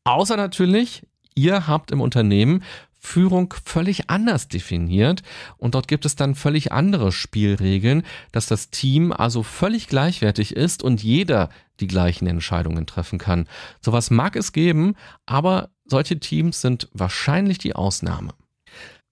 Außer 0.04 0.36
natürlich, 0.36 1.02
ihr 1.34 1.66
habt 1.66 1.90
im 1.90 2.00
Unternehmen 2.00 2.62
Führung 3.04 3.54
völlig 3.64 4.08
anders 4.08 4.48
definiert 4.48 5.22
und 5.58 5.74
dort 5.74 5.88
gibt 5.88 6.06
es 6.06 6.16
dann 6.16 6.34
völlig 6.34 6.72
andere 6.72 7.12
Spielregeln, 7.12 8.02
dass 8.32 8.46
das 8.46 8.70
Team 8.70 9.12
also 9.12 9.42
völlig 9.42 9.88
gleichwertig 9.88 10.56
ist 10.56 10.82
und 10.82 11.02
jeder 11.02 11.50
die 11.80 11.86
gleichen 11.86 12.26
Entscheidungen 12.26 12.86
treffen 12.86 13.18
kann. 13.18 13.46
Sowas 13.80 14.10
mag 14.10 14.36
es 14.36 14.52
geben, 14.52 14.94
aber 15.26 15.70
solche 15.84 16.18
Teams 16.18 16.60
sind 16.60 16.88
wahrscheinlich 16.92 17.58
die 17.58 17.74
Ausnahme. 17.74 18.32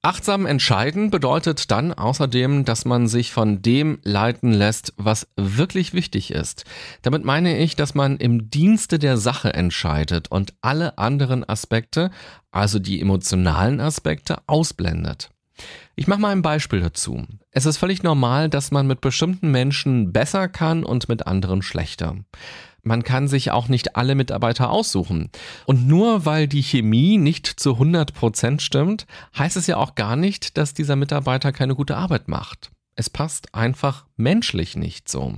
Achtsam 0.04 0.46
entscheiden 0.46 1.10
bedeutet 1.10 1.70
dann 1.70 1.92
außerdem, 1.92 2.64
dass 2.64 2.84
man 2.84 3.06
sich 3.06 3.30
von 3.30 3.62
dem 3.62 4.00
leiten 4.02 4.52
lässt, 4.52 4.92
was 4.96 5.28
wirklich 5.36 5.94
wichtig 5.94 6.32
ist. 6.32 6.64
Damit 7.02 7.24
meine 7.24 7.56
ich, 7.58 7.76
dass 7.76 7.94
man 7.94 8.16
im 8.16 8.50
Dienste 8.50 8.98
der 8.98 9.16
Sache 9.16 9.54
entscheidet 9.54 10.28
und 10.28 10.54
alle 10.60 10.98
anderen 10.98 11.48
Aspekte, 11.48 12.10
also 12.50 12.80
die 12.80 13.00
emotionalen 13.00 13.80
Aspekte, 13.80 14.38
ausblendet. 14.48 15.30
Ich 15.94 16.08
mache 16.08 16.20
mal 16.20 16.32
ein 16.32 16.42
Beispiel 16.42 16.80
dazu. 16.80 17.24
Es 17.52 17.64
ist 17.64 17.76
völlig 17.76 18.02
normal, 18.02 18.48
dass 18.48 18.72
man 18.72 18.88
mit 18.88 19.00
bestimmten 19.02 19.52
Menschen 19.52 20.12
besser 20.12 20.48
kann 20.48 20.82
und 20.82 21.08
mit 21.08 21.28
anderen 21.28 21.62
schlechter. 21.62 22.16
Man 22.82 23.04
kann 23.04 23.28
sich 23.28 23.52
auch 23.52 23.68
nicht 23.68 23.94
alle 23.94 24.14
Mitarbeiter 24.14 24.70
aussuchen. 24.70 25.30
Und 25.66 25.86
nur 25.86 26.26
weil 26.26 26.48
die 26.48 26.62
Chemie 26.62 27.16
nicht 27.16 27.46
zu 27.46 27.74
100 27.74 28.12
Prozent 28.12 28.60
stimmt, 28.60 29.06
heißt 29.38 29.56
es 29.56 29.68
ja 29.68 29.76
auch 29.76 29.94
gar 29.94 30.16
nicht, 30.16 30.56
dass 30.58 30.74
dieser 30.74 30.96
Mitarbeiter 30.96 31.52
keine 31.52 31.76
gute 31.76 31.96
Arbeit 31.96 32.26
macht. 32.26 32.72
Es 32.94 33.08
passt 33.08 33.54
einfach 33.54 34.04
menschlich 34.16 34.76
nicht 34.76 35.08
so. 35.08 35.34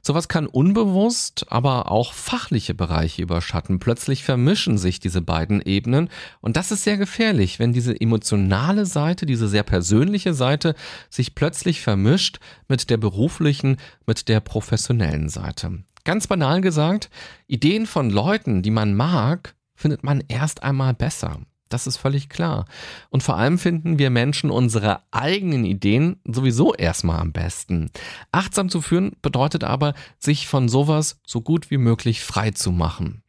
Sowas 0.00 0.28
kann 0.28 0.46
unbewusst, 0.46 1.44
aber 1.50 1.90
auch 1.90 2.14
fachliche 2.14 2.72
Bereiche 2.72 3.20
überschatten. 3.20 3.78
Plötzlich 3.78 4.24
vermischen 4.24 4.78
sich 4.78 4.98
diese 4.98 5.20
beiden 5.20 5.60
Ebenen 5.60 6.08
und 6.40 6.56
das 6.56 6.70
ist 6.70 6.84
sehr 6.84 6.96
gefährlich, 6.96 7.58
wenn 7.58 7.74
diese 7.74 8.00
emotionale 8.00 8.86
Seite, 8.86 9.26
diese 9.26 9.48
sehr 9.48 9.64
persönliche 9.64 10.32
Seite 10.32 10.74
sich 11.10 11.34
plötzlich 11.34 11.82
vermischt 11.82 12.40
mit 12.68 12.88
der 12.88 12.96
beruflichen, 12.96 13.76
mit 14.06 14.28
der 14.28 14.40
professionellen 14.40 15.28
Seite. 15.28 15.82
Ganz 16.08 16.26
banal 16.26 16.62
gesagt, 16.62 17.10
Ideen 17.48 17.84
von 17.84 18.08
Leuten, 18.08 18.62
die 18.62 18.70
man 18.70 18.94
mag, 18.94 19.54
findet 19.74 20.04
man 20.04 20.24
erst 20.26 20.62
einmal 20.62 20.94
besser. 20.94 21.42
Das 21.68 21.86
ist 21.86 21.98
völlig 21.98 22.30
klar. 22.30 22.64
Und 23.10 23.22
vor 23.22 23.36
allem 23.36 23.58
finden 23.58 23.98
wir 23.98 24.08
Menschen 24.08 24.50
unsere 24.50 25.02
eigenen 25.10 25.66
Ideen 25.66 26.18
sowieso 26.24 26.72
erstmal 26.72 27.20
am 27.20 27.32
besten. 27.32 27.90
Achtsam 28.32 28.70
zu 28.70 28.80
führen 28.80 29.16
bedeutet 29.20 29.64
aber, 29.64 29.92
sich 30.18 30.48
von 30.48 30.70
sowas 30.70 31.20
so 31.26 31.42
gut 31.42 31.70
wie 31.70 31.76
möglich 31.76 32.24
frei 32.24 32.52
zu 32.52 32.72
machen. 32.72 33.22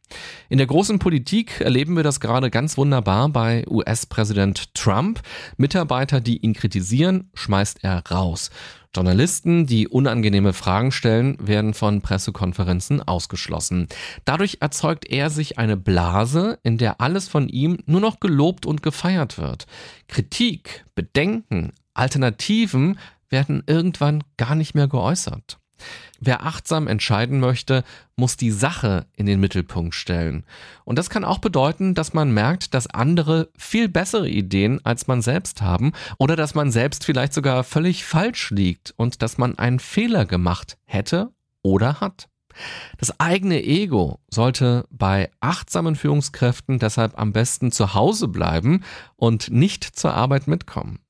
In 0.48 0.58
der 0.58 0.66
großen 0.66 0.98
Politik 0.98 1.60
erleben 1.60 1.96
wir 1.96 2.02
das 2.02 2.20
gerade 2.20 2.50
ganz 2.50 2.76
wunderbar 2.76 3.28
bei 3.28 3.64
US-Präsident 3.68 4.74
Trump. 4.74 5.20
Mitarbeiter, 5.56 6.20
die 6.20 6.38
ihn 6.38 6.54
kritisieren, 6.54 7.30
schmeißt 7.34 7.78
er 7.82 8.02
raus. 8.10 8.50
Journalisten, 8.94 9.66
die 9.66 9.86
unangenehme 9.86 10.52
Fragen 10.52 10.90
stellen, 10.90 11.36
werden 11.40 11.74
von 11.74 12.00
Pressekonferenzen 12.00 13.00
ausgeschlossen. 13.00 13.86
Dadurch 14.24 14.58
erzeugt 14.60 15.08
er 15.08 15.30
sich 15.30 15.58
eine 15.58 15.76
Blase, 15.76 16.58
in 16.64 16.76
der 16.76 17.00
alles 17.00 17.28
von 17.28 17.48
ihm 17.48 17.78
nur 17.86 18.00
noch 18.00 18.18
gelobt 18.18 18.66
und 18.66 18.82
gefeiert 18.82 19.38
wird. 19.38 19.66
Kritik, 20.08 20.84
Bedenken, 20.96 21.72
Alternativen 21.94 22.98
werden 23.28 23.62
irgendwann 23.66 24.24
gar 24.36 24.56
nicht 24.56 24.74
mehr 24.74 24.88
geäußert. 24.88 25.58
Wer 26.20 26.44
achtsam 26.44 26.86
entscheiden 26.86 27.40
möchte, 27.40 27.84
muss 28.16 28.36
die 28.36 28.50
Sache 28.50 29.06
in 29.16 29.26
den 29.26 29.40
Mittelpunkt 29.40 29.94
stellen. 29.94 30.44
Und 30.84 30.98
das 30.98 31.10
kann 31.10 31.24
auch 31.24 31.38
bedeuten, 31.38 31.94
dass 31.94 32.12
man 32.12 32.32
merkt, 32.32 32.74
dass 32.74 32.86
andere 32.86 33.48
viel 33.56 33.88
bessere 33.88 34.28
Ideen 34.28 34.84
als 34.84 35.06
man 35.06 35.22
selbst 35.22 35.62
haben 35.62 35.92
oder 36.18 36.36
dass 36.36 36.54
man 36.54 36.70
selbst 36.70 37.04
vielleicht 37.04 37.32
sogar 37.32 37.64
völlig 37.64 38.04
falsch 38.04 38.50
liegt 38.50 38.92
und 38.96 39.22
dass 39.22 39.38
man 39.38 39.58
einen 39.58 39.78
Fehler 39.78 40.26
gemacht 40.26 40.76
hätte 40.84 41.30
oder 41.62 42.00
hat. 42.00 42.28
Das 42.98 43.18
eigene 43.20 43.62
Ego 43.62 44.20
sollte 44.28 44.86
bei 44.90 45.30
achtsamen 45.40 45.96
Führungskräften 45.96 46.78
deshalb 46.78 47.18
am 47.18 47.32
besten 47.32 47.72
zu 47.72 47.94
Hause 47.94 48.28
bleiben 48.28 48.84
und 49.16 49.50
nicht 49.50 49.84
zur 49.84 50.14
Arbeit 50.14 50.46
mitkommen. 50.46 51.00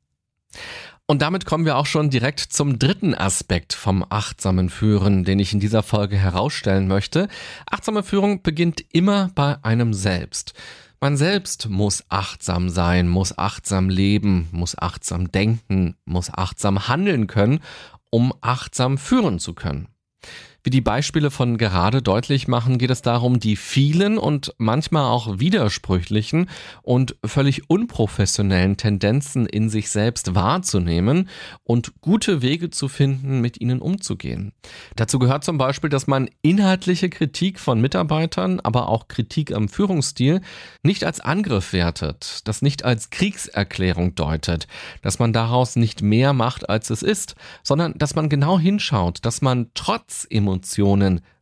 Und 1.10 1.22
damit 1.22 1.44
kommen 1.44 1.64
wir 1.64 1.76
auch 1.76 1.86
schon 1.86 2.08
direkt 2.08 2.38
zum 2.38 2.78
dritten 2.78 3.16
Aspekt 3.16 3.72
vom 3.72 4.06
achtsamen 4.08 4.70
Führen, 4.70 5.24
den 5.24 5.40
ich 5.40 5.52
in 5.52 5.58
dieser 5.58 5.82
Folge 5.82 6.16
herausstellen 6.16 6.86
möchte. 6.86 7.26
Achtsame 7.68 8.04
Führung 8.04 8.42
beginnt 8.44 8.84
immer 8.92 9.32
bei 9.34 9.56
einem 9.64 9.92
selbst. 9.92 10.54
Man 11.00 11.16
selbst 11.16 11.68
muss 11.68 12.04
achtsam 12.10 12.68
sein, 12.68 13.08
muss 13.08 13.36
achtsam 13.36 13.88
leben, 13.88 14.46
muss 14.52 14.78
achtsam 14.78 15.32
denken, 15.32 15.96
muss 16.04 16.32
achtsam 16.32 16.86
handeln 16.86 17.26
können, 17.26 17.58
um 18.10 18.32
achtsam 18.40 18.96
führen 18.96 19.40
zu 19.40 19.52
können. 19.52 19.88
Wie 20.62 20.68
die 20.70 20.82
Beispiele 20.82 21.30
von 21.30 21.56
gerade 21.56 22.02
deutlich 22.02 22.46
machen, 22.46 22.76
geht 22.76 22.90
es 22.90 23.00
darum, 23.00 23.40
die 23.40 23.56
vielen 23.56 24.18
und 24.18 24.54
manchmal 24.58 25.04
auch 25.06 25.40
widersprüchlichen 25.40 26.50
und 26.82 27.16
völlig 27.24 27.70
unprofessionellen 27.70 28.76
Tendenzen 28.76 29.46
in 29.46 29.70
sich 29.70 29.88
selbst 29.88 30.34
wahrzunehmen 30.34 31.30
und 31.64 32.02
gute 32.02 32.42
Wege 32.42 32.68
zu 32.68 32.88
finden, 32.88 33.40
mit 33.40 33.58
ihnen 33.58 33.80
umzugehen. 33.80 34.52
Dazu 34.96 35.18
gehört 35.18 35.44
zum 35.44 35.56
Beispiel, 35.56 35.88
dass 35.88 36.06
man 36.06 36.28
inhaltliche 36.42 37.08
Kritik 37.08 37.58
von 37.58 37.80
Mitarbeitern, 37.80 38.60
aber 38.60 38.88
auch 38.88 39.08
Kritik 39.08 39.52
am 39.52 39.66
Führungsstil 39.70 40.42
nicht 40.82 41.04
als 41.04 41.20
Angriff 41.20 41.72
wertet, 41.72 42.46
das 42.46 42.60
nicht 42.60 42.84
als 42.84 43.08
Kriegserklärung 43.08 44.14
deutet, 44.14 44.66
dass 45.00 45.18
man 45.18 45.32
daraus 45.32 45.76
nicht 45.76 46.02
mehr 46.02 46.34
macht, 46.34 46.68
als 46.68 46.90
es 46.90 47.02
ist, 47.02 47.34
sondern 47.62 47.94
dass 47.96 48.14
man 48.14 48.28
genau 48.28 48.58
hinschaut, 48.58 49.24
dass 49.24 49.40
man 49.40 49.70
trotz 49.72 50.26
Emotionen 50.28 50.49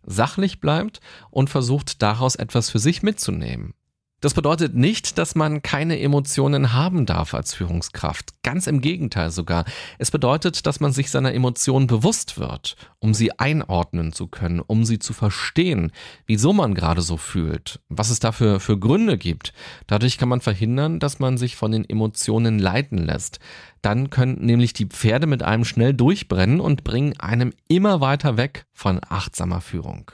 sachlich 0.04 0.60
bleibt 0.60 1.00
und 1.30 1.50
versucht 1.50 2.02
daraus 2.02 2.36
etwas 2.36 2.70
für 2.70 2.78
sich 2.78 3.02
mitzunehmen. 3.02 3.74
Das 4.20 4.34
bedeutet 4.34 4.74
nicht, 4.74 5.16
dass 5.16 5.36
man 5.36 5.62
keine 5.62 6.00
Emotionen 6.00 6.72
haben 6.72 7.06
darf 7.06 7.34
als 7.34 7.54
Führungskraft. 7.54 8.34
Ganz 8.42 8.66
im 8.66 8.80
Gegenteil 8.80 9.30
sogar. 9.30 9.64
Es 9.98 10.10
bedeutet, 10.10 10.66
dass 10.66 10.80
man 10.80 10.90
sich 10.90 11.12
seiner 11.12 11.32
Emotionen 11.34 11.86
bewusst 11.86 12.36
wird, 12.36 12.74
um 12.98 13.14
sie 13.14 13.38
einordnen 13.38 14.12
zu 14.12 14.26
können, 14.26 14.58
um 14.58 14.84
sie 14.84 14.98
zu 14.98 15.12
verstehen, 15.12 15.92
wieso 16.26 16.52
man 16.52 16.74
gerade 16.74 17.00
so 17.00 17.16
fühlt, 17.16 17.78
was 17.88 18.10
es 18.10 18.18
dafür 18.18 18.58
für 18.58 18.76
Gründe 18.76 19.18
gibt. 19.18 19.52
Dadurch 19.86 20.18
kann 20.18 20.28
man 20.28 20.40
verhindern, 20.40 20.98
dass 20.98 21.20
man 21.20 21.38
sich 21.38 21.54
von 21.54 21.70
den 21.70 21.88
Emotionen 21.88 22.58
leiten 22.58 22.98
lässt. 22.98 23.38
Dann 23.82 24.10
können 24.10 24.44
nämlich 24.44 24.72
die 24.72 24.86
Pferde 24.86 25.28
mit 25.28 25.44
einem 25.44 25.64
schnell 25.64 25.94
durchbrennen 25.94 26.58
und 26.58 26.82
bringen 26.82 27.16
einem 27.20 27.52
immer 27.68 28.00
weiter 28.00 28.36
weg 28.36 28.66
von 28.72 29.00
achtsamer 29.08 29.60
Führung. 29.60 30.10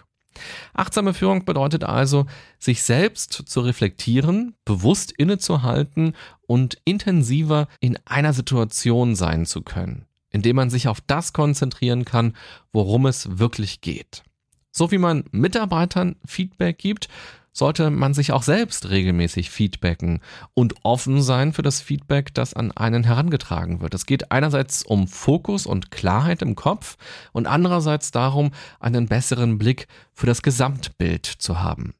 Achtsame 0.73 1.15
Führung 1.15 1.45
bedeutet 1.45 1.85
also, 1.85 2.27
sich 2.59 2.83
selbst 2.83 3.33
zu 3.33 3.61
reflektieren, 3.61 4.55
bewusst 4.65 5.13
innezuhalten 5.13 6.15
und 6.47 6.79
intensiver 6.85 7.69
in 7.81 7.99
einer 8.05 8.33
Situation 8.33 9.15
sein 9.15 9.47
zu 9.47 9.63
können, 9.63 10.07
indem 10.31 10.57
man 10.57 10.71
sich 10.71 10.89
auf 10.89 11.01
das 11.01 11.33
konzentrieren 11.33 12.05
kann, 12.05 12.35
worum 12.73 13.07
es 13.07 13.39
wirklich 13.39 13.81
geht. 13.81 14.23
So 14.71 14.91
wie 14.91 14.99
man 14.99 15.25
Mitarbeitern 15.31 16.17
Feedback 16.25 16.79
gibt, 16.79 17.09
sollte 17.55 17.91
man 17.91 18.13
sich 18.13 18.33
auch 18.33 18.43
selbst 18.43 18.91
regelmäßig 18.91 19.49
feedbacken 19.49 20.21
und 20.53 20.75
offen 20.83 21.23
sein 21.23 21.55
für 21.55 21.63
das 21.63 21.81
Feedback, 21.81 22.35
das 22.35 22.53
an 22.53 22.73
einen 22.73 23.05
herangetragen 23.05 23.81
wird. 23.81 23.95
Es 23.95 24.05
geht 24.05 24.31
einerseits 24.33 24.83
um 24.83 25.09
Fokus 25.09 25.65
und 25.65 25.91
Klarheit 25.91 26.43
im 26.43 26.57
Kopf 26.57 26.97
und 27.33 27.47
andererseits 27.47 28.11
darum, 28.11 28.51
einen 28.81 29.07
besseren 29.07 29.57
Blick 29.57 29.87
für 30.13 30.27
das 30.27 30.43
Gesamtbild 30.43 31.25
zu 31.25 31.63
haben. 31.63 31.95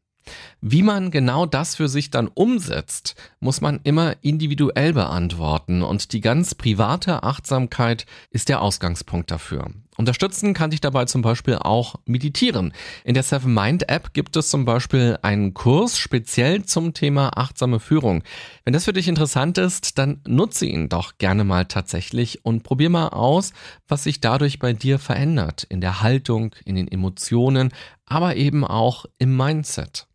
Wie 0.61 0.83
man 0.83 1.11
genau 1.11 1.47
das 1.47 1.75
für 1.77 1.89
sich 1.89 2.11
dann 2.11 2.29
umsetzt, 2.29 3.15
muss 3.41 3.61
man 3.61 3.81
immer 3.85 4.17
individuell 4.23 4.93
beantworten 4.93 5.83
und 5.83 6.13
die 6.13 6.21
ganz 6.21 6.55
private 6.55 7.23
Achtsamkeit 7.23 8.07
ist 8.31 8.49
der 8.49 8.63
Ausgangspunkt 8.63 9.31
dafür. 9.31 9.71
Unterstützen 9.97 10.55
kann 10.55 10.71
dich 10.71 10.81
dabei 10.81 11.05
zum 11.05 11.23
Beispiel 11.23 11.57
auch 11.57 11.95
meditieren. 12.05 12.73
In 13.05 13.15
der 13.15 13.23
Seven 13.23 13.55
Mind 13.55 13.89
App 13.89 14.13
gibt 14.13 14.37
es 14.37 14.51
zum 14.51 14.65
Beispiel 14.65 15.19
einen 15.23 15.55
Kurs 15.55 15.99
speziell 15.99 16.65
zum 16.65 16.95
Thema 16.95 17.37
achtsame 17.37 17.79
Führung. 17.79 18.25
Wenn 18.65 18.73
das 18.73 18.87
für 18.87 18.93
dich 18.93 19.07
interessant 19.07 19.57
ist, 19.57 19.99
dann 19.99 20.21
nutze 20.27 20.67
ihn 20.67 20.89
doch 20.89 21.19
gerne 21.19 21.45
mal 21.45 21.67
tatsächlich 21.67 22.45
und 22.45 22.65
probier 22.65 22.91
mal 22.91 23.09
aus, 23.09 23.53
was 23.87 24.03
sich 24.03 24.21
dadurch 24.21 24.59
bei 24.59 24.73
dir 24.73 24.99
verändert. 24.99 25.65
In 25.69 25.81
der 25.81 26.03
Haltung, 26.03 26.55
in 26.65 26.75
den 26.75 26.89
Emotionen, 26.89 27.73
aber 28.05 28.35
eben 28.35 28.65
auch 28.65 29.07
im 29.19 29.37
Mindset. 29.37 30.09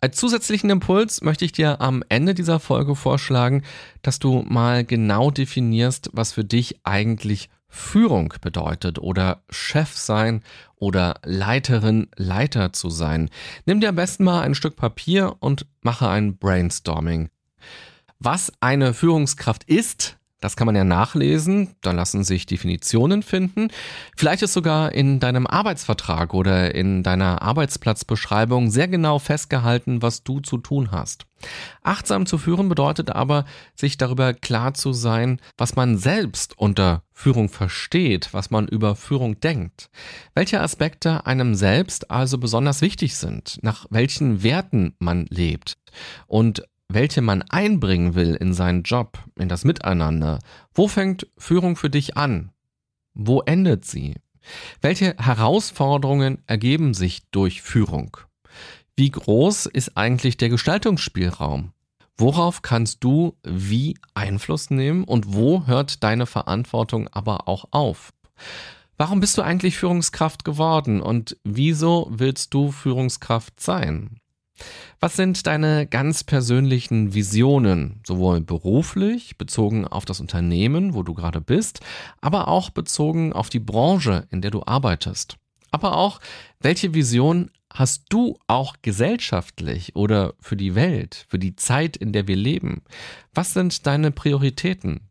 Als 0.00 0.16
zusätzlichen 0.16 0.68
Impuls 0.68 1.22
möchte 1.22 1.46
ich 1.46 1.52
dir 1.52 1.80
am 1.80 2.02
Ende 2.10 2.34
dieser 2.34 2.60
Folge 2.60 2.94
vorschlagen, 2.94 3.62
dass 4.02 4.18
du 4.18 4.44
mal 4.46 4.84
genau 4.84 5.30
definierst, 5.30 6.10
was 6.12 6.32
für 6.32 6.44
dich 6.44 6.80
eigentlich 6.84 7.48
Führung 7.74 8.32
bedeutet 8.40 8.98
oder 8.98 9.42
Chef 9.50 9.94
sein 9.94 10.42
oder 10.76 11.16
Leiterin, 11.24 12.08
Leiter 12.16 12.72
zu 12.72 12.88
sein. 12.88 13.30
Nimm 13.66 13.80
dir 13.80 13.88
am 13.88 13.96
besten 13.96 14.24
mal 14.24 14.42
ein 14.42 14.54
Stück 14.54 14.76
Papier 14.76 15.36
und 15.40 15.66
mache 15.82 16.08
ein 16.08 16.38
Brainstorming. 16.38 17.30
Was 18.20 18.52
eine 18.60 18.94
Führungskraft 18.94 19.64
ist, 19.64 20.18
das 20.40 20.56
kann 20.56 20.66
man 20.66 20.76
ja 20.76 20.84
nachlesen, 20.84 21.74
da 21.80 21.92
lassen 21.92 22.22
sich 22.22 22.46
Definitionen 22.46 23.22
finden. 23.22 23.68
Vielleicht 24.16 24.42
ist 24.42 24.52
sogar 24.52 24.92
in 24.92 25.18
deinem 25.18 25.46
Arbeitsvertrag 25.46 26.32
oder 26.34 26.74
in 26.74 27.02
deiner 27.02 27.42
Arbeitsplatzbeschreibung 27.42 28.70
sehr 28.70 28.86
genau 28.86 29.18
festgehalten, 29.18 30.00
was 30.00 30.22
du 30.22 30.40
zu 30.40 30.58
tun 30.58 30.90
hast. 30.92 31.26
Achtsam 31.82 32.26
zu 32.26 32.38
führen 32.38 32.68
bedeutet 32.68 33.10
aber, 33.10 33.44
sich 33.74 33.98
darüber 33.98 34.34
klar 34.34 34.74
zu 34.74 34.92
sein, 34.92 35.40
was 35.56 35.76
man 35.76 35.98
selbst 35.98 36.58
unter 36.58 37.02
Führung 37.12 37.48
versteht, 37.48 38.30
was 38.32 38.50
man 38.50 38.68
über 38.68 38.96
Führung 38.96 39.40
denkt, 39.40 39.90
welche 40.34 40.60
Aspekte 40.60 41.26
einem 41.26 41.54
selbst 41.54 42.10
also 42.10 42.38
besonders 42.38 42.80
wichtig 42.80 43.16
sind, 43.16 43.58
nach 43.62 43.86
welchen 43.90 44.42
Werten 44.42 44.94
man 44.98 45.26
lebt 45.28 45.74
und 46.26 46.64
welche 46.88 47.22
man 47.22 47.42
einbringen 47.42 48.14
will 48.14 48.34
in 48.34 48.52
seinen 48.52 48.82
Job, 48.82 49.18
in 49.38 49.48
das 49.48 49.64
Miteinander. 49.64 50.38
Wo 50.74 50.88
fängt 50.88 51.26
Führung 51.38 51.76
für 51.76 51.90
dich 51.90 52.16
an? 52.16 52.52
Wo 53.14 53.40
endet 53.40 53.84
sie? 53.84 54.16
Welche 54.80 55.16
Herausforderungen 55.18 56.42
ergeben 56.46 56.94
sich 56.94 57.22
durch 57.30 57.62
Führung? 57.62 58.16
Wie 58.96 59.10
groß 59.10 59.66
ist 59.66 59.96
eigentlich 59.96 60.36
der 60.36 60.50
Gestaltungsspielraum? 60.50 61.72
Worauf 62.16 62.62
kannst 62.62 63.02
du 63.02 63.36
wie 63.42 63.98
Einfluss 64.14 64.70
nehmen 64.70 65.02
und 65.02 65.34
wo 65.34 65.66
hört 65.66 66.04
deine 66.04 66.26
Verantwortung 66.26 67.08
aber 67.08 67.48
auch 67.48 67.64
auf? 67.72 68.12
Warum 68.96 69.18
bist 69.18 69.36
du 69.36 69.42
eigentlich 69.42 69.78
Führungskraft 69.78 70.44
geworden 70.44 71.00
und 71.00 71.36
wieso 71.42 72.06
willst 72.12 72.54
du 72.54 72.70
Führungskraft 72.70 73.58
sein? 73.58 74.20
Was 75.00 75.16
sind 75.16 75.48
deine 75.48 75.88
ganz 75.88 76.22
persönlichen 76.22 77.14
Visionen, 77.14 78.00
sowohl 78.06 78.42
beruflich, 78.42 79.36
bezogen 79.36 79.88
auf 79.88 80.04
das 80.04 80.20
Unternehmen, 80.20 80.94
wo 80.94 81.02
du 81.02 81.14
gerade 81.14 81.40
bist, 81.40 81.80
aber 82.20 82.46
auch 82.46 82.70
bezogen 82.70 83.32
auf 83.32 83.48
die 83.50 83.58
Branche, 83.58 84.28
in 84.30 84.40
der 84.40 84.52
du 84.52 84.62
arbeitest? 84.64 85.36
Aber 85.72 85.96
auch, 85.96 86.20
welche 86.60 86.94
Vision 86.94 87.50
hast 87.74 88.06
du 88.08 88.38
auch 88.46 88.76
gesellschaftlich 88.80 89.96
oder 89.96 90.34
für 90.40 90.56
die 90.56 90.74
Welt, 90.74 91.26
für 91.28 91.38
die 91.38 91.56
Zeit, 91.56 91.96
in 91.96 92.12
der 92.12 92.28
wir 92.28 92.36
leben? 92.36 92.82
Was 93.34 93.52
sind 93.52 93.86
deine 93.86 94.12
Prioritäten? 94.12 95.10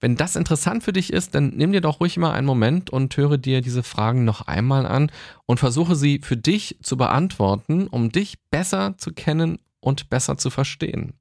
Wenn 0.00 0.16
das 0.16 0.36
interessant 0.36 0.84
für 0.84 0.92
dich 0.92 1.12
ist, 1.12 1.34
dann 1.34 1.50
nimm 1.56 1.72
dir 1.72 1.80
doch 1.80 2.00
ruhig 2.00 2.16
mal 2.16 2.32
einen 2.32 2.46
Moment 2.46 2.90
und 2.90 3.16
höre 3.16 3.38
dir 3.38 3.60
diese 3.60 3.82
Fragen 3.82 4.24
noch 4.24 4.42
einmal 4.46 4.86
an 4.86 5.10
und 5.46 5.58
versuche 5.58 5.96
sie 5.96 6.20
für 6.22 6.36
dich 6.36 6.78
zu 6.82 6.96
beantworten, 6.96 7.88
um 7.88 8.12
dich 8.12 8.38
besser 8.50 8.96
zu 8.98 9.12
kennen 9.12 9.58
und 9.80 10.10
besser 10.10 10.36
zu 10.36 10.50
verstehen. 10.50 11.14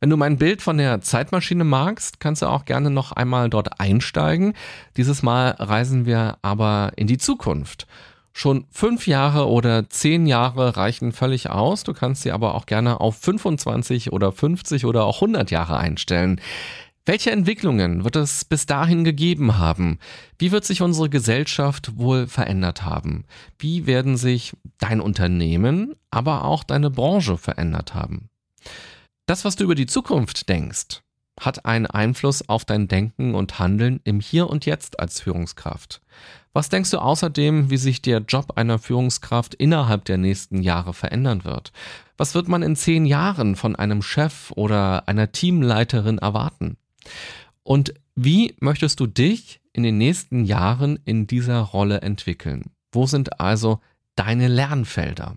Wenn 0.00 0.10
du 0.10 0.16
mein 0.16 0.36
Bild 0.36 0.62
von 0.62 0.78
der 0.78 1.00
Zeitmaschine 1.00 1.64
magst, 1.64 2.20
kannst 2.20 2.42
du 2.42 2.46
auch 2.46 2.64
gerne 2.64 2.90
noch 2.90 3.12
einmal 3.12 3.50
dort 3.50 3.80
einsteigen. 3.80 4.54
Dieses 4.96 5.22
Mal 5.22 5.50
reisen 5.58 6.06
wir 6.06 6.38
aber 6.42 6.92
in 6.96 7.06
die 7.06 7.18
Zukunft. 7.18 7.86
Schon 8.36 8.66
fünf 8.72 9.06
Jahre 9.06 9.48
oder 9.48 9.88
zehn 9.88 10.26
Jahre 10.26 10.76
reichen 10.76 11.12
völlig 11.12 11.50
aus. 11.50 11.84
Du 11.84 11.94
kannst 11.94 12.22
sie 12.22 12.32
aber 12.32 12.56
auch 12.56 12.66
gerne 12.66 13.00
auf 13.00 13.16
25 13.16 14.12
oder 14.12 14.32
50 14.32 14.86
oder 14.86 15.04
auch 15.04 15.22
100 15.22 15.52
Jahre 15.52 15.76
einstellen. 15.76 16.40
Welche 17.06 17.30
Entwicklungen 17.30 18.02
wird 18.02 18.16
es 18.16 18.44
bis 18.44 18.66
dahin 18.66 19.04
gegeben 19.04 19.58
haben? 19.58 20.00
Wie 20.36 20.50
wird 20.50 20.64
sich 20.64 20.82
unsere 20.82 21.08
Gesellschaft 21.08 21.96
wohl 21.96 22.26
verändert 22.26 22.82
haben? 22.82 23.24
Wie 23.56 23.86
werden 23.86 24.16
sich 24.16 24.54
dein 24.78 25.00
Unternehmen, 25.00 25.94
aber 26.10 26.44
auch 26.44 26.64
deine 26.64 26.90
Branche 26.90 27.38
verändert 27.38 27.94
haben? 27.94 28.30
Das, 29.26 29.44
was 29.44 29.54
du 29.54 29.62
über 29.62 29.76
die 29.76 29.86
Zukunft 29.86 30.48
denkst, 30.48 31.03
hat 31.44 31.64
einen 31.64 31.86
Einfluss 31.86 32.48
auf 32.48 32.64
dein 32.64 32.88
Denken 32.88 33.34
und 33.34 33.58
Handeln 33.58 34.00
im 34.04 34.20
Hier 34.20 34.48
und 34.48 34.66
Jetzt 34.66 35.00
als 35.00 35.20
Führungskraft. 35.20 36.00
Was 36.52 36.68
denkst 36.68 36.90
du 36.90 36.98
außerdem, 36.98 37.70
wie 37.70 37.76
sich 37.76 38.00
der 38.00 38.20
Job 38.20 38.52
einer 38.56 38.78
Führungskraft 38.78 39.54
innerhalb 39.54 40.04
der 40.04 40.18
nächsten 40.18 40.62
Jahre 40.62 40.94
verändern 40.94 41.44
wird? 41.44 41.72
Was 42.16 42.34
wird 42.34 42.46
man 42.48 42.62
in 42.62 42.76
zehn 42.76 43.06
Jahren 43.06 43.56
von 43.56 43.74
einem 43.74 44.02
Chef 44.02 44.52
oder 44.52 45.08
einer 45.08 45.32
Teamleiterin 45.32 46.18
erwarten? 46.18 46.76
Und 47.64 47.94
wie 48.14 48.54
möchtest 48.60 49.00
du 49.00 49.08
dich 49.08 49.60
in 49.72 49.82
den 49.82 49.98
nächsten 49.98 50.44
Jahren 50.44 51.00
in 51.04 51.26
dieser 51.26 51.58
Rolle 51.58 52.02
entwickeln? 52.02 52.70
Wo 52.92 53.06
sind 53.06 53.40
also 53.40 53.80
deine 54.14 54.46
Lernfelder? 54.46 55.36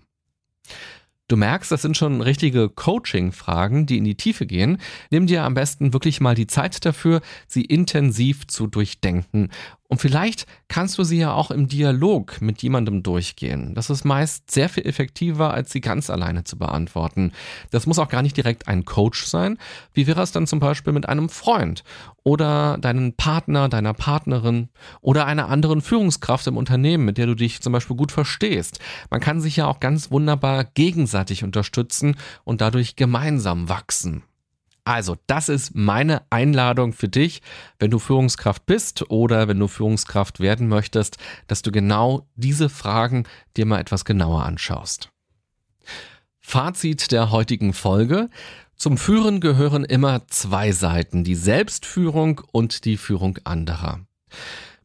Du 1.28 1.36
merkst, 1.36 1.70
das 1.70 1.82
sind 1.82 1.96
schon 1.96 2.22
richtige 2.22 2.70
Coaching-Fragen, 2.70 3.84
die 3.84 3.98
in 3.98 4.04
die 4.04 4.14
Tiefe 4.14 4.46
gehen. 4.46 4.78
Nimm 5.10 5.26
dir 5.26 5.44
am 5.44 5.52
besten 5.52 5.92
wirklich 5.92 6.22
mal 6.22 6.34
die 6.34 6.46
Zeit 6.46 6.86
dafür, 6.86 7.20
sie 7.46 7.64
intensiv 7.66 8.46
zu 8.46 8.66
durchdenken 8.66 9.50
und 9.90 10.02
vielleicht 10.02 10.46
kannst 10.68 10.98
du 10.98 11.02
sie 11.02 11.16
ja 11.16 11.32
auch 11.32 11.50
im 11.50 11.66
Dialog 11.66 12.42
mit 12.42 12.62
jemandem 12.62 13.02
durchgehen. 13.02 13.74
Das 13.74 13.88
ist 13.88 14.04
meist 14.04 14.50
sehr 14.50 14.68
viel 14.68 14.86
effektiver, 14.86 15.54
als 15.54 15.72
sie 15.72 15.80
ganz 15.80 16.10
alleine 16.10 16.44
zu 16.44 16.58
beantworten. 16.58 17.32
Das 17.70 17.86
muss 17.86 17.98
auch 17.98 18.10
gar 18.10 18.20
nicht 18.20 18.36
direkt 18.36 18.68
ein 18.68 18.84
Coach 18.84 19.24
sein. 19.24 19.56
Wie 19.94 20.06
wäre 20.06 20.22
es 20.22 20.30
dann 20.30 20.46
zum 20.46 20.60
Beispiel 20.60 20.92
mit 20.92 21.08
einem 21.08 21.30
Freund 21.30 21.84
oder 22.22 22.76
deinen 22.76 23.14
Partner, 23.14 23.70
deiner 23.70 23.94
Partnerin 23.94 24.68
oder 25.00 25.24
einer 25.24 25.48
anderen 25.48 25.80
Führungskraft 25.80 26.46
im 26.46 26.58
Unternehmen, 26.58 27.06
mit 27.06 27.16
der 27.16 27.26
du 27.26 27.34
dich 27.34 27.62
zum 27.62 27.72
Beispiel 27.72 27.96
gut 27.96 28.12
verstehst? 28.12 28.80
Man 29.08 29.20
kann 29.20 29.40
sich 29.40 29.56
ja 29.56 29.66
auch 29.66 29.80
ganz 29.80 30.10
wunderbar 30.10 30.64
gegenseitig 30.64 31.44
unterstützen 31.44 32.16
und 32.44 32.60
dadurch 32.60 32.96
gemeinsam 32.96 33.70
wachsen. 33.70 34.22
Also, 34.88 35.18
das 35.26 35.50
ist 35.50 35.74
meine 35.74 36.22
Einladung 36.30 36.94
für 36.94 37.10
dich, 37.10 37.42
wenn 37.78 37.90
du 37.90 37.98
Führungskraft 37.98 38.64
bist 38.64 39.10
oder 39.10 39.46
wenn 39.46 39.58
du 39.58 39.68
Führungskraft 39.68 40.40
werden 40.40 40.66
möchtest, 40.66 41.18
dass 41.46 41.60
du 41.60 41.70
genau 41.70 42.26
diese 42.36 42.70
Fragen 42.70 43.24
dir 43.54 43.66
mal 43.66 43.80
etwas 43.80 44.06
genauer 44.06 44.46
anschaust. 44.46 45.10
Fazit 46.40 47.12
der 47.12 47.30
heutigen 47.30 47.74
Folge. 47.74 48.30
Zum 48.76 48.96
Führen 48.96 49.42
gehören 49.42 49.84
immer 49.84 50.26
zwei 50.28 50.72
Seiten, 50.72 51.22
die 51.22 51.34
Selbstführung 51.34 52.40
und 52.50 52.86
die 52.86 52.96
Führung 52.96 53.38
anderer. 53.44 54.00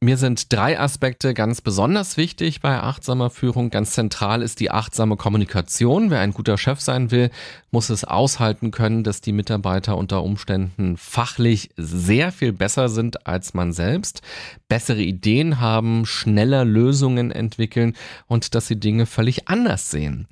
Mir 0.03 0.17
sind 0.17 0.51
drei 0.51 0.77
Aspekte 0.77 1.33
ganz 1.33 1.61
besonders 1.61 2.17
wichtig 2.17 2.59
bei 2.59 2.77
achtsamer 2.77 3.29
Führung. 3.29 3.69
Ganz 3.69 3.91
zentral 3.91 4.41
ist 4.41 4.59
die 4.59 4.69
achtsame 4.69 5.15
Kommunikation. 5.15 6.09
Wer 6.11 6.19
ein 6.19 6.33
guter 6.33 6.57
Chef 6.57 6.81
sein 6.81 7.09
will, 7.09 7.31
muss 7.71 7.89
es 7.89 8.03
aushalten 8.03 8.71
können, 8.71 9.05
dass 9.05 9.21
die 9.21 9.31
Mitarbeiter 9.31 9.95
unter 9.95 10.21
Umständen 10.21 10.97
fachlich 10.97 11.69
sehr 11.77 12.33
viel 12.33 12.51
besser 12.51 12.89
sind 12.89 13.25
als 13.25 13.53
man 13.53 13.71
selbst, 13.71 14.21
bessere 14.67 15.01
Ideen 15.01 15.61
haben, 15.61 16.05
schneller 16.05 16.65
Lösungen 16.65 17.31
entwickeln 17.31 17.95
und 18.27 18.55
dass 18.55 18.67
sie 18.67 18.81
Dinge 18.81 19.05
völlig 19.05 19.47
anders 19.47 19.89
sehen. 19.89 20.27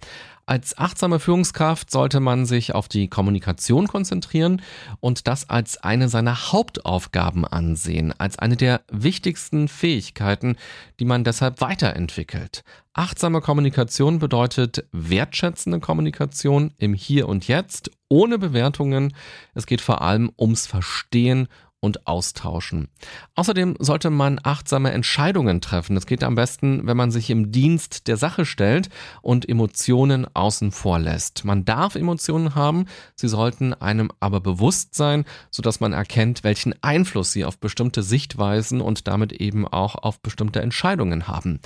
Als 0.45 0.77
achtsame 0.77 1.19
Führungskraft 1.19 1.91
sollte 1.91 2.19
man 2.19 2.45
sich 2.45 2.73
auf 2.73 2.87
die 2.87 3.07
Kommunikation 3.07 3.87
konzentrieren 3.87 4.61
und 4.99 5.27
das 5.27 5.49
als 5.49 5.77
eine 5.77 6.09
seiner 6.09 6.51
Hauptaufgaben 6.51 7.45
ansehen, 7.45 8.13
als 8.17 8.39
eine 8.39 8.57
der 8.57 8.81
wichtigsten 8.91 9.67
Fähigkeiten, 9.67 10.57
die 10.99 11.05
man 11.05 11.23
deshalb 11.23 11.61
weiterentwickelt. 11.61 12.63
Achtsame 12.93 13.39
Kommunikation 13.39 14.19
bedeutet 14.19 14.85
wertschätzende 14.91 15.79
Kommunikation 15.79 16.73
im 16.77 16.93
Hier 16.93 17.29
und 17.29 17.47
Jetzt, 17.47 17.91
ohne 18.09 18.37
Bewertungen. 18.37 19.13
Es 19.53 19.65
geht 19.65 19.79
vor 19.79 20.01
allem 20.01 20.31
ums 20.37 20.67
Verstehen 20.67 21.47
und 21.81 22.07
austauschen. 22.07 22.87
Außerdem 23.35 23.75
sollte 23.79 24.11
man 24.11 24.39
achtsame 24.43 24.91
Entscheidungen 24.91 25.61
treffen. 25.61 25.95
Das 25.95 26.05
geht 26.05 26.23
am 26.23 26.35
besten, 26.35 26.85
wenn 26.85 26.95
man 26.95 27.11
sich 27.11 27.29
im 27.31 27.51
Dienst 27.51 28.07
der 28.07 28.17
Sache 28.17 28.45
stellt 28.45 28.89
und 29.21 29.49
Emotionen 29.49 30.27
außen 30.33 30.71
vor 30.71 30.99
lässt. 30.99 31.43
Man 31.43 31.65
darf 31.65 31.95
Emotionen 31.95 32.53
haben, 32.53 32.85
sie 33.15 33.27
sollten 33.27 33.73
einem 33.73 34.11
aber 34.19 34.39
bewusst 34.39 34.93
sein, 34.93 35.25
sodass 35.49 35.79
man 35.79 35.91
erkennt, 35.91 36.43
welchen 36.43 36.75
Einfluss 36.83 37.33
sie 37.33 37.43
auf 37.45 37.57
bestimmte 37.57 38.03
Sichtweisen 38.03 38.79
und 38.79 39.07
damit 39.07 39.33
eben 39.33 39.67
auch 39.67 39.95
auf 39.95 40.21
bestimmte 40.21 40.61
Entscheidungen 40.61 41.27
haben. 41.27 41.59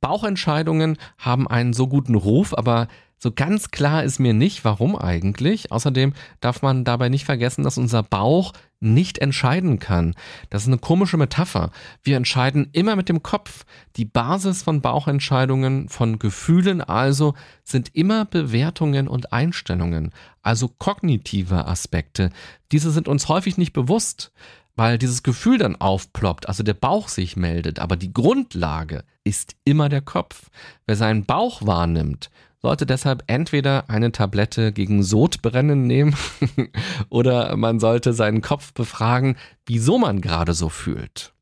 Bauchentscheidungen 0.00 0.96
haben 1.18 1.48
einen 1.48 1.72
so 1.72 1.88
guten 1.88 2.14
Ruf, 2.14 2.56
aber 2.56 2.86
so 3.18 3.32
ganz 3.32 3.70
klar 3.70 4.04
ist 4.04 4.18
mir 4.18 4.34
nicht, 4.34 4.64
warum 4.64 4.94
eigentlich. 4.94 5.72
Außerdem 5.72 6.12
darf 6.40 6.60
man 6.60 6.84
dabei 6.84 7.08
nicht 7.08 7.24
vergessen, 7.24 7.64
dass 7.64 7.78
unser 7.78 8.02
Bauch 8.02 8.52
nicht 8.78 9.18
entscheiden 9.18 9.78
kann. 9.78 10.14
Das 10.50 10.62
ist 10.62 10.68
eine 10.68 10.78
komische 10.78 11.16
Metapher. 11.16 11.70
Wir 12.02 12.18
entscheiden 12.18 12.68
immer 12.72 12.94
mit 12.94 13.08
dem 13.08 13.22
Kopf. 13.22 13.64
Die 13.96 14.04
Basis 14.04 14.62
von 14.62 14.82
Bauchentscheidungen, 14.82 15.88
von 15.88 16.18
Gefühlen 16.18 16.82
also, 16.82 17.34
sind 17.64 17.94
immer 17.94 18.26
Bewertungen 18.26 19.08
und 19.08 19.32
Einstellungen, 19.32 20.12
also 20.42 20.68
kognitive 20.68 21.66
Aspekte. 21.66 22.30
Diese 22.70 22.90
sind 22.90 23.08
uns 23.08 23.28
häufig 23.28 23.56
nicht 23.56 23.72
bewusst 23.72 24.30
weil 24.76 24.98
dieses 24.98 25.22
Gefühl 25.22 25.58
dann 25.58 25.76
aufploppt, 25.76 26.48
also 26.48 26.62
der 26.62 26.74
Bauch 26.74 27.08
sich 27.08 27.34
meldet. 27.34 27.78
Aber 27.78 27.96
die 27.96 28.12
Grundlage 28.12 29.04
ist 29.24 29.56
immer 29.64 29.88
der 29.88 30.02
Kopf. 30.02 30.50
Wer 30.86 30.96
seinen 30.96 31.24
Bauch 31.24 31.66
wahrnimmt, 31.66 32.30
sollte 32.62 32.86
deshalb 32.86 33.24
entweder 33.26 33.88
eine 33.88 34.12
Tablette 34.12 34.72
gegen 34.72 35.02
Sodbrennen 35.02 35.86
nehmen 35.86 36.16
oder 37.08 37.56
man 37.56 37.80
sollte 37.80 38.12
seinen 38.12 38.42
Kopf 38.42 38.72
befragen, 38.72 39.36
wieso 39.66 39.98
man 39.98 40.20
gerade 40.20 40.54
so 40.54 40.68
fühlt. 40.68 41.32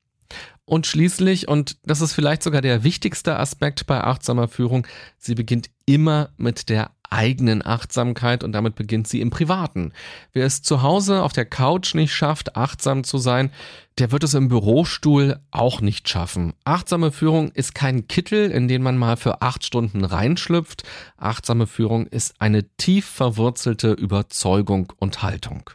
Und 0.66 0.86
schließlich, 0.86 1.46
und 1.48 1.76
das 1.84 2.00
ist 2.00 2.14
vielleicht 2.14 2.42
sogar 2.42 2.62
der 2.62 2.84
wichtigste 2.84 3.38
Aspekt 3.38 3.86
bei 3.86 4.02
achtsamer 4.02 4.48
Führung, 4.48 4.86
sie 5.18 5.34
beginnt 5.34 5.68
immer 5.84 6.30
mit 6.38 6.70
der 6.70 6.90
eigenen 7.14 7.64
Achtsamkeit 7.64 8.42
und 8.42 8.52
damit 8.52 8.74
beginnt 8.74 9.06
sie 9.06 9.20
im 9.20 9.30
Privaten. 9.30 9.92
Wer 10.32 10.44
es 10.44 10.62
zu 10.62 10.82
Hause 10.82 11.22
auf 11.22 11.32
der 11.32 11.46
Couch 11.46 11.94
nicht 11.94 12.12
schafft, 12.12 12.56
achtsam 12.56 13.04
zu 13.04 13.18
sein, 13.18 13.50
der 13.98 14.10
wird 14.10 14.24
es 14.24 14.34
im 14.34 14.48
Bürostuhl 14.48 15.38
auch 15.52 15.80
nicht 15.80 16.08
schaffen. 16.08 16.54
Achtsame 16.64 17.12
Führung 17.12 17.52
ist 17.52 17.74
kein 17.74 18.08
Kittel, 18.08 18.50
in 18.50 18.66
den 18.66 18.82
man 18.82 18.98
mal 18.98 19.16
für 19.16 19.40
acht 19.40 19.64
Stunden 19.64 20.04
reinschlüpft. 20.04 20.82
Achtsame 21.16 21.68
Führung 21.68 22.06
ist 22.08 22.34
eine 22.40 22.64
tief 22.76 23.06
verwurzelte 23.06 23.92
Überzeugung 23.92 24.92
und 24.98 25.22
Haltung. 25.22 25.70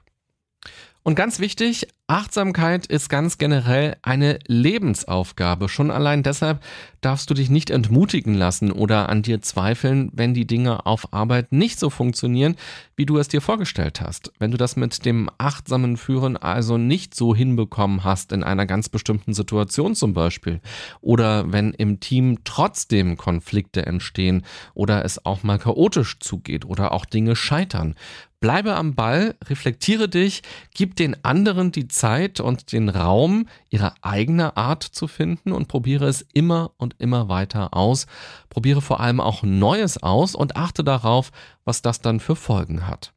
Und 1.10 1.16
ganz 1.16 1.40
wichtig, 1.40 1.88
Achtsamkeit 2.06 2.86
ist 2.86 3.10
ganz 3.10 3.40
generell 3.40 3.98
eine 4.04 4.38
Lebensaufgabe. 4.46 5.68
Schon 5.68 5.90
allein 5.90 6.22
deshalb 6.22 6.64
darfst 7.02 7.30
du 7.30 7.34
dich 7.34 7.50
nicht 7.50 7.72
entmutigen 7.72 8.36
lassen 8.36 8.72
oder 8.72 9.10
an 9.10 9.24
dir 9.24 9.42
zweifeln, 9.42 10.12
wenn 10.14 10.36
die 10.36 10.46
Dinge 10.46 10.86
auf 10.86 11.12
Arbeit 11.14 11.52
nicht 11.52 11.80
so 11.80 11.90
funktionieren, 11.90 12.56
wie 12.96 13.06
du 13.08 13.18
es 13.18 13.28
dir 13.28 13.42
vorgestellt 13.42 14.02
hast. 14.02 14.32
Wenn 14.38 14.52
du 14.52 14.58
das 14.58 14.76
mit 14.76 15.04
dem 15.06 15.30
achtsamen 15.38 15.98
Führen 15.98 16.38
also 16.38 16.78
nicht 16.78 17.16
so 17.16 17.36
hinbekommen 17.36 18.04
hast 18.04 18.32
in 18.32 18.44
einer 18.44 18.68
ganz 18.68 18.90
bestimmten 18.90 19.34
Situation 19.34 19.96
zum 19.96 20.14
Beispiel. 20.14 20.62
Oder 21.02 21.52
wenn 21.52 21.74
im 21.74 22.00
Team 22.00 22.40
trotzdem 22.44 23.18
Konflikte 23.18 23.86
entstehen 23.86 24.44
oder 24.76 25.06
es 25.06 25.26
auch 25.26 25.42
mal 25.42 25.58
chaotisch 25.58 26.20
zugeht 26.20 26.66
oder 26.66 26.92
auch 26.92 27.06
Dinge 27.06 27.36
scheitern. 27.36 27.96
Bleibe 28.40 28.76
am 28.76 28.96
Ball, 28.96 29.36
reflektiere 29.44 30.08
dich, 30.08 30.44
gib 30.74 30.96
den 30.96 31.26
anderen 31.26 31.74
die 31.74 31.90
Zeit 31.90 32.40
und 32.40 32.72
den 32.72 32.88
Raum, 32.88 33.48
ihre 33.70 33.94
eigene 34.02 34.56
Art 34.56 34.84
zu 34.84 35.08
finden 35.08 35.52
und 35.52 35.68
probiere 35.68 36.08
es 36.08 36.26
immer 36.34 36.72
und 36.78 36.96
immer 37.00 37.28
weiter 37.28 37.74
aus. 37.74 38.08
Probiere 38.50 38.82
vor 38.82 39.02
allem 39.02 39.20
auch 39.20 39.44
Neues 39.44 40.02
aus 40.02 40.36
und 40.36 40.56
achte 40.56 40.86
darauf, 40.86 41.32
was 41.66 41.82
das 41.82 42.00
dann 42.00 42.22
für 42.22 42.38
Folgen 42.38 42.88
hat. 42.88 43.14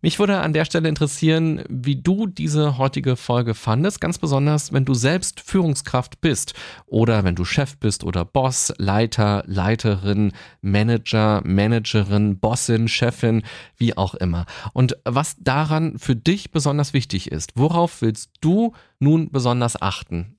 Mich 0.00 0.20
würde 0.20 0.38
an 0.38 0.52
der 0.52 0.64
Stelle 0.64 0.88
interessieren, 0.88 1.64
wie 1.68 1.96
du 1.96 2.28
diese 2.28 2.78
heutige 2.78 3.16
Folge 3.16 3.54
fandest, 3.54 4.00
ganz 4.00 4.16
besonders, 4.18 4.72
wenn 4.72 4.84
du 4.84 4.94
selbst 4.94 5.40
Führungskraft 5.40 6.20
bist 6.20 6.54
oder 6.86 7.24
wenn 7.24 7.34
du 7.34 7.44
Chef 7.44 7.76
bist 7.78 8.04
oder 8.04 8.24
Boss, 8.24 8.72
Leiter, 8.78 9.42
Leiterin, 9.46 10.32
Manager, 10.62 11.42
Managerin, 11.44 12.38
Bossin, 12.38 12.86
Chefin, 12.86 13.42
wie 13.76 13.96
auch 13.96 14.14
immer. 14.14 14.46
Und 14.72 14.96
was 15.04 15.34
daran 15.40 15.98
für 15.98 16.14
dich 16.14 16.52
besonders 16.52 16.92
wichtig 16.92 17.32
ist, 17.32 17.52
worauf 17.56 18.00
willst 18.00 18.30
du 18.40 18.74
nun 19.00 19.32
besonders 19.32 19.82
achten? 19.82 20.37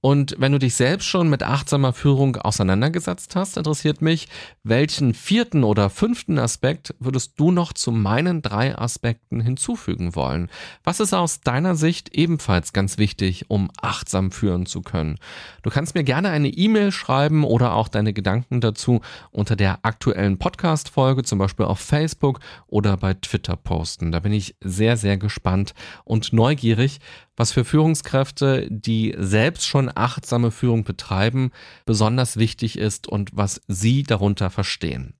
Und 0.00 0.34
wenn 0.38 0.52
du 0.52 0.58
dich 0.58 0.74
selbst 0.74 1.06
schon 1.06 1.28
mit 1.28 1.42
achtsamer 1.42 1.92
Führung 1.92 2.36
auseinandergesetzt 2.36 3.36
hast, 3.36 3.56
interessiert 3.56 4.02
mich, 4.02 4.28
welchen 4.62 5.14
vierten 5.14 5.64
oder 5.64 5.90
fünften 5.90 6.38
Aspekt 6.38 6.94
würdest 6.98 7.38
du 7.38 7.50
noch 7.50 7.72
zu 7.72 7.92
meinen 7.92 8.42
drei 8.42 8.76
Aspekten 8.76 9.40
hinzufügen 9.40 10.14
wollen? 10.14 10.50
Was 10.84 11.00
ist 11.00 11.14
aus 11.14 11.40
deiner 11.40 11.74
Sicht 11.74 12.14
ebenfalls 12.14 12.72
ganz 12.72 12.98
wichtig, 12.98 13.50
um 13.50 13.70
achtsam 13.80 14.30
führen 14.30 14.66
zu 14.66 14.82
können? 14.82 15.18
Du 15.62 15.70
kannst 15.70 15.94
mir 15.94 16.04
gerne 16.04 16.30
eine 16.30 16.48
E-Mail 16.48 16.92
schreiben 16.92 17.44
oder 17.44 17.74
auch 17.74 17.88
deine 17.88 18.12
Gedanken 18.12 18.60
dazu 18.60 19.00
unter 19.30 19.56
der 19.56 19.80
aktuellen 19.82 20.38
Podcast-Folge, 20.38 21.22
zum 21.22 21.38
Beispiel 21.38 21.66
auf 21.66 21.80
Facebook 21.80 22.40
oder 22.66 22.96
bei 22.96 23.14
Twitter 23.14 23.56
posten. 23.56 24.12
Da 24.12 24.20
bin 24.20 24.32
ich 24.32 24.56
sehr, 24.60 24.96
sehr 24.96 25.16
gespannt 25.16 25.74
und 26.04 26.32
neugierig, 26.32 27.00
was 27.36 27.52
für 27.52 27.64
Führungskräfte, 27.64 28.68
die 28.70 29.14
selbst 29.18 29.66
schon 29.66 29.90
achtsame 29.94 30.50
Führung 30.50 30.84
betreiben, 30.84 31.50
besonders 31.86 32.36
wichtig 32.36 32.78
ist 32.78 33.08
und 33.08 33.30
was 33.32 33.60
sie 33.68 34.02
darunter 34.02 34.50
verstehen. 34.50 35.14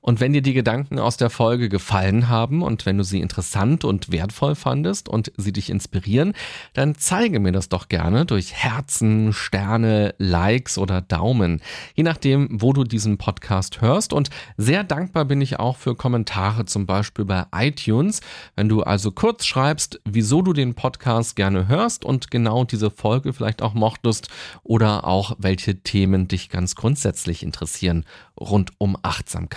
Und 0.00 0.20
wenn 0.20 0.32
dir 0.32 0.42
die 0.42 0.52
Gedanken 0.52 0.98
aus 0.98 1.16
der 1.16 1.30
Folge 1.30 1.68
gefallen 1.68 2.28
haben 2.28 2.62
und 2.62 2.86
wenn 2.86 2.98
du 2.98 3.04
sie 3.04 3.20
interessant 3.20 3.84
und 3.84 4.10
wertvoll 4.10 4.54
fandest 4.54 5.08
und 5.08 5.32
sie 5.36 5.52
dich 5.52 5.70
inspirieren, 5.70 6.34
dann 6.72 6.96
zeige 6.96 7.38
mir 7.38 7.52
das 7.52 7.68
doch 7.68 7.88
gerne 7.88 8.26
durch 8.26 8.52
Herzen, 8.52 9.32
Sterne, 9.32 10.14
Likes 10.18 10.78
oder 10.78 11.00
Daumen, 11.00 11.60
je 11.94 12.02
nachdem, 12.02 12.48
wo 12.50 12.72
du 12.72 12.84
diesen 12.84 13.18
Podcast 13.18 13.80
hörst. 13.80 14.12
Und 14.12 14.30
sehr 14.56 14.82
dankbar 14.82 15.24
bin 15.24 15.40
ich 15.40 15.60
auch 15.60 15.76
für 15.76 15.94
Kommentare, 15.94 16.64
zum 16.64 16.86
Beispiel 16.86 17.24
bei 17.24 17.46
iTunes. 17.54 18.20
Wenn 18.56 18.68
du 18.68 18.82
also 18.82 19.12
kurz 19.12 19.46
schreibst, 19.46 20.00
wieso 20.04 20.42
du 20.42 20.52
den 20.52 20.74
Podcast 20.74 21.36
gerne 21.36 21.68
hörst 21.68 22.04
und 22.04 22.30
genau 22.30 22.64
diese 22.64 22.90
Folge 22.90 23.32
vielleicht 23.32 23.62
auch 23.62 23.74
mochtest 23.74 24.28
oder 24.64 25.06
auch 25.06 25.36
welche 25.38 25.80
Themen 25.82 26.26
dich 26.26 26.48
ganz 26.48 26.74
grundsätzlich 26.74 27.42
interessieren 27.44 28.04
rund 28.38 28.72
um 28.78 28.96
Achtsamkeit. 29.02 29.51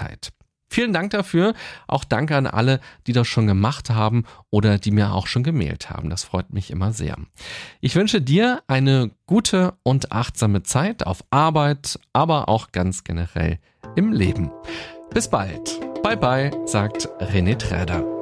Vielen 0.70 0.94
Dank 0.94 1.12
dafür. 1.12 1.54
Auch 1.88 2.04
danke 2.04 2.36
an 2.36 2.48
alle, 2.48 2.80
die 3.08 3.14
das 3.14 3.28
schon 3.28 3.48
gemacht 3.48 3.92
haben 3.92 4.24
oder 4.50 4.78
die 4.78 4.92
mir 4.92 5.14
auch 5.14 5.28
schon 5.28 5.44
gemailt 5.44 5.90
haben. 5.90 6.10
Das 6.10 6.24
freut 6.24 6.52
mich 6.52 6.72
immer 6.72 6.92
sehr. 6.92 7.18
Ich 7.82 7.96
wünsche 7.96 8.22
dir 8.22 8.62
eine 8.68 9.12
gute 9.26 9.76
und 9.84 10.12
achtsame 10.12 10.64
Zeit 10.64 11.06
auf 11.06 11.24
Arbeit, 11.30 12.00
aber 12.14 12.50
auch 12.50 12.72
ganz 12.72 13.04
generell 13.04 13.60
im 13.96 14.12
Leben. 14.12 14.52
Bis 15.14 15.30
bald. 15.30 15.80
Bye 16.04 16.18
bye, 16.18 16.52
sagt 16.66 17.08
René 17.20 17.58
Träder. 17.58 18.15